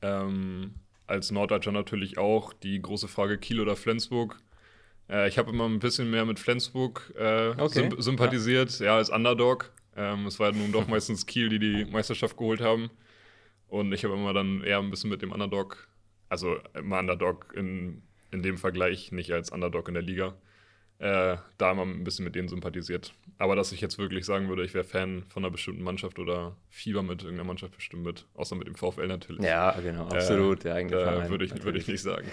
ähm, 0.01 0.75
als 1.07 1.31
Norddeutscher 1.31 1.71
natürlich 1.71 2.17
auch 2.17 2.53
die 2.53 2.81
große 2.81 3.07
Frage 3.07 3.37
Kiel 3.37 3.59
oder 3.59 3.75
Flensburg. 3.75 4.37
Äh, 5.09 5.27
ich 5.27 5.37
habe 5.37 5.51
immer 5.51 5.65
ein 5.65 5.79
bisschen 5.79 6.09
mehr 6.09 6.25
mit 6.25 6.39
Flensburg 6.39 7.13
äh, 7.17 7.49
okay. 7.49 7.69
symp 7.69 8.01
sympathisiert, 8.01 8.79
ja. 8.79 8.85
ja, 8.85 8.95
als 8.97 9.09
Underdog. 9.09 9.71
Ähm, 9.95 10.25
es 10.25 10.39
war 10.39 10.51
nun 10.51 10.71
doch 10.71 10.87
meistens 10.89 11.25
Kiel, 11.25 11.49
die 11.49 11.59
die 11.59 11.85
Meisterschaft 11.85 12.37
geholt 12.37 12.61
haben. 12.61 12.89
Und 13.67 13.91
ich 13.91 14.03
habe 14.03 14.13
immer 14.13 14.33
dann 14.33 14.63
eher 14.63 14.79
ein 14.79 14.89
bisschen 14.89 15.09
mit 15.09 15.21
dem 15.21 15.31
Underdog, 15.31 15.87
also 16.29 16.57
immer 16.73 16.99
Underdog 16.99 17.53
in, 17.55 18.03
in 18.31 18.43
dem 18.43 18.57
Vergleich, 18.57 19.11
nicht 19.11 19.31
als 19.31 19.51
Underdog 19.51 19.87
in 19.87 19.95
der 19.95 20.03
Liga, 20.03 20.35
äh, 21.03 21.35
da 21.57 21.71
immer 21.71 21.81
ein 21.81 22.05
bisschen 22.05 22.23
mit 22.23 22.33
denen 22.33 22.47
sympathisiert. 22.47 23.13
Aber 23.37 23.57
dass 23.57 23.73
ich 23.73 23.81
jetzt 23.81 23.97
wirklich 23.97 24.23
sagen 24.25 24.47
würde, 24.47 24.63
ich 24.63 24.73
wäre 24.73 24.85
Fan 24.85 25.23
von 25.27 25.43
einer 25.43 25.51
bestimmten 25.51 25.83
Mannschaft 25.83 26.17
oder 26.17 26.55
Fieber 26.69 27.03
mit 27.03 27.23
irgendeiner 27.23 27.45
Mannschaft 27.45 27.75
bestimmt 27.75 28.03
mit, 28.03 28.25
außer 28.35 28.55
mit 28.55 28.67
dem 28.67 28.75
VfL 28.75 29.07
natürlich. 29.07 29.43
Ja, 29.43 29.71
genau, 29.81 30.07
absolut. 30.07 30.61
Äh, 30.61 30.63
der 30.63 30.75
eigene 30.75 31.01
äh, 31.01 31.29
Würde 31.29 31.43
ich, 31.43 31.61
würd 31.61 31.75
ich 31.75 31.89
nicht 31.89 32.01
sagen. 32.01 32.25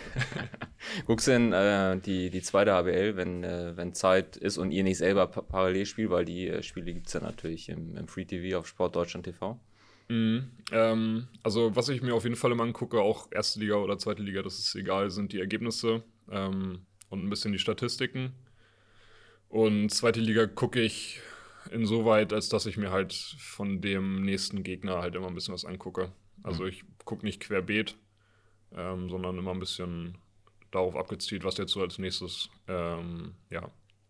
Guckst 1.06 1.26
du 1.26 1.32
denn 1.32 1.52
äh, 1.52 1.98
die, 1.98 2.30
die 2.30 2.42
zweite 2.42 2.72
HBL, 2.72 3.16
wenn, 3.16 3.42
äh, 3.42 3.76
wenn 3.76 3.92
Zeit 3.92 4.36
ist 4.36 4.56
und 4.56 4.70
ihr 4.70 4.84
nicht 4.84 4.98
selber 4.98 5.26
parallel 5.26 5.84
spielt, 5.84 6.10
weil 6.10 6.24
die 6.24 6.46
äh, 6.46 6.62
Spiele 6.62 6.92
gibt 6.94 7.08
es 7.08 7.12
ja 7.12 7.20
natürlich 7.20 7.70
im, 7.70 7.96
im 7.96 8.06
Free 8.06 8.24
TV 8.24 8.56
auf 8.56 8.68
Sport 8.68 8.94
Deutschland 8.94 9.24
TV? 9.24 9.58
Mhm, 10.08 10.44
ähm, 10.70 11.26
also, 11.42 11.74
was 11.74 11.88
ich 11.88 12.02
mir 12.02 12.14
auf 12.14 12.22
jeden 12.22 12.36
Fall 12.36 12.52
immer 12.52 12.62
angucke, 12.62 13.00
auch 13.00 13.26
erste 13.32 13.58
Liga 13.58 13.76
oder 13.76 13.98
zweite 13.98 14.22
Liga, 14.22 14.42
das 14.42 14.60
ist 14.60 14.76
egal, 14.76 15.10
sind 15.10 15.32
die 15.32 15.40
Ergebnisse 15.40 16.04
ähm, 16.30 16.82
und 17.08 17.24
ein 17.24 17.30
bisschen 17.30 17.50
die 17.50 17.58
Statistiken. 17.58 18.32
Und 19.50 19.90
zweite 19.90 20.20
Liga 20.20 20.46
gucke 20.46 20.80
ich 20.80 21.20
insoweit, 21.72 22.32
als 22.32 22.48
dass 22.48 22.66
ich 22.66 22.76
mir 22.76 22.92
halt 22.92 23.12
von 23.12 23.80
dem 23.80 24.24
nächsten 24.24 24.62
Gegner 24.62 25.00
halt 25.00 25.16
immer 25.16 25.26
ein 25.26 25.34
bisschen 25.34 25.52
was 25.52 25.64
angucke. 25.64 26.12
Also 26.44 26.62
mhm. 26.62 26.68
ich 26.68 26.84
gucke 27.04 27.26
nicht 27.26 27.40
querbeet, 27.40 27.96
ähm, 28.74 29.10
sondern 29.10 29.36
immer 29.36 29.50
ein 29.50 29.58
bisschen 29.58 30.16
darauf 30.70 30.94
abgezielt, 30.94 31.42
was 31.42 31.58
jetzt 31.58 31.72
so 31.72 31.80
als 31.80 31.98
nächstes 31.98 32.48
ähm, 32.68 33.34
ja, 33.50 33.68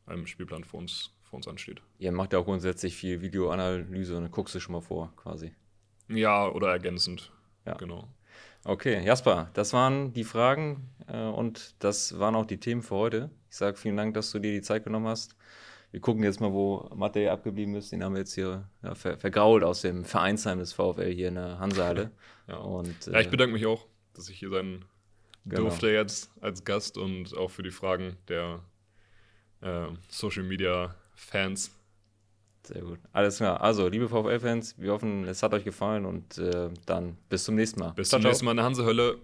im 0.09 0.27
Spielplan 0.27 0.63
für 0.63 0.77
uns, 0.77 1.11
für 1.23 1.37
uns 1.37 1.49
ansteht. 1.49 1.81
Ihr 1.99 2.13
macht 2.13 2.35
ja 2.35 2.39
auch 2.39 2.45
grundsätzlich 2.45 2.95
viel 2.95 3.23
Videoanalyse 3.23 4.19
und 4.19 4.31
guckst 4.31 4.55
du 4.55 4.61
schon 4.61 4.75
mal 4.75 4.83
vor, 4.83 5.11
quasi. 5.17 5.55
Ja, 6.09 6.49
oder 6.51 6.69
ergänzend. 6.69 7.33
Ja. 7.65 7.75
Genau. 7.79 8.09
Okay, 8.65 9.03
Jasper, 9.05 9.51
das 9.55 9.73
waren 9.73 10.13
die 10.13 10.25
Fragen 10.25 10.91
äh, 11.09 11.17
und 11.17 11.75
das 11.79 12.19
waren 12.19 12.35
auch 12.35 12.45
die 12.45 12.59
Themen 12.59 12.83
für 12.83 12.97
heute. 12.97 13.31
Ich 13.49 13.57
sage 13.57 13.77
vielen 13.77 13.97
Dank, 13.97 14.15
dass 14.15 14.31
du 14.31 14.39
dir 14.39 14.53
die 14.53 14.63
Zeit 14.63 14.85
genommen 14.85 15.07
hast. 15.07 15.35
Wir 15.93 16.01
gucken 16.01 16.23
jetzt 16.23 16.41
mal, 16.41 16.53
wo 16.53 16.89
Mathe 16.95 17.31
abgeblieben 17.31 17.75
ist. 17.75 17.91
Den 17.91 18.05
haben 18.05 18.13
wir 18.13 18.21
jetzt 18.21 18.35
hier 18.35 18.69
ja, 18.83 18.95
ver 18.95 19.19
vergrault 19.19 19.65
aus 19.65 19.81
dem 19.81 20.05
Vereinsheim 20.05 20.59
des 20.59 20.73
VfL 20.73 21.13
hier 21.13 21.29
in 21.29 21.35
der 21.35 21.59
Hansehalle. 21.59 22.13
ja. 22.49 22.57
Und, 22.59 23.09
äh, 23.09 23.13
ja, 23.13 23.21
ich 23.21 23.31
bedanke 23.31 23.53
mich 23.53 23.67
auch, 23.67 23.87
dass 24.15 24.29
ich 24.29 24.39
hier 24.39 24.51
sein 24.51 24.85
genau. 25.47 25.63
durfte 25.63 25.91
jetzt 25.91 26.31
als 26.41 26.65
Gast 26.65 26.97
und 26.97 27.37
auch 27.37 27.51
für 27.51 27.63
die 27.63 27.73
Fragen 27.73 28.17
der 28.29 28.61
äh, 29.63 29.87
Social 30.09 30.45
Media 30.45 30.95
Fans. 31.15 31.73
Sehr 32.63 32.83
gut. 32.83 32.99
Alles 33.13 33.39
klar. 33.39 33.61
Also, 33.61 33.89
liebe 33.89 34.09
VfL-Fans, 34.09 34.77
wir 34.79 34.93
hoffen, 34.93 35.25
es 35.25 35.43
hat 35.43 35.55
euch 35.55 35.65
gefallen 35.65 36.05
und 36.05 36.39
äh, 36.39 36.69
dann 36.87 37.17
bis 37.29 37.45
zum 37.45 37.55
nächsten 37.55 37.81
Mal. 37.81 37.93
Bis 37.93 38.11
ciao, 38.11 38.21
zum 38.21 38.29
nächsten 38.29 38.45
Mal 38.45 38.53
in 38.53 38.57
der 38.59 38.67
Hansehölle. 38.67 39.19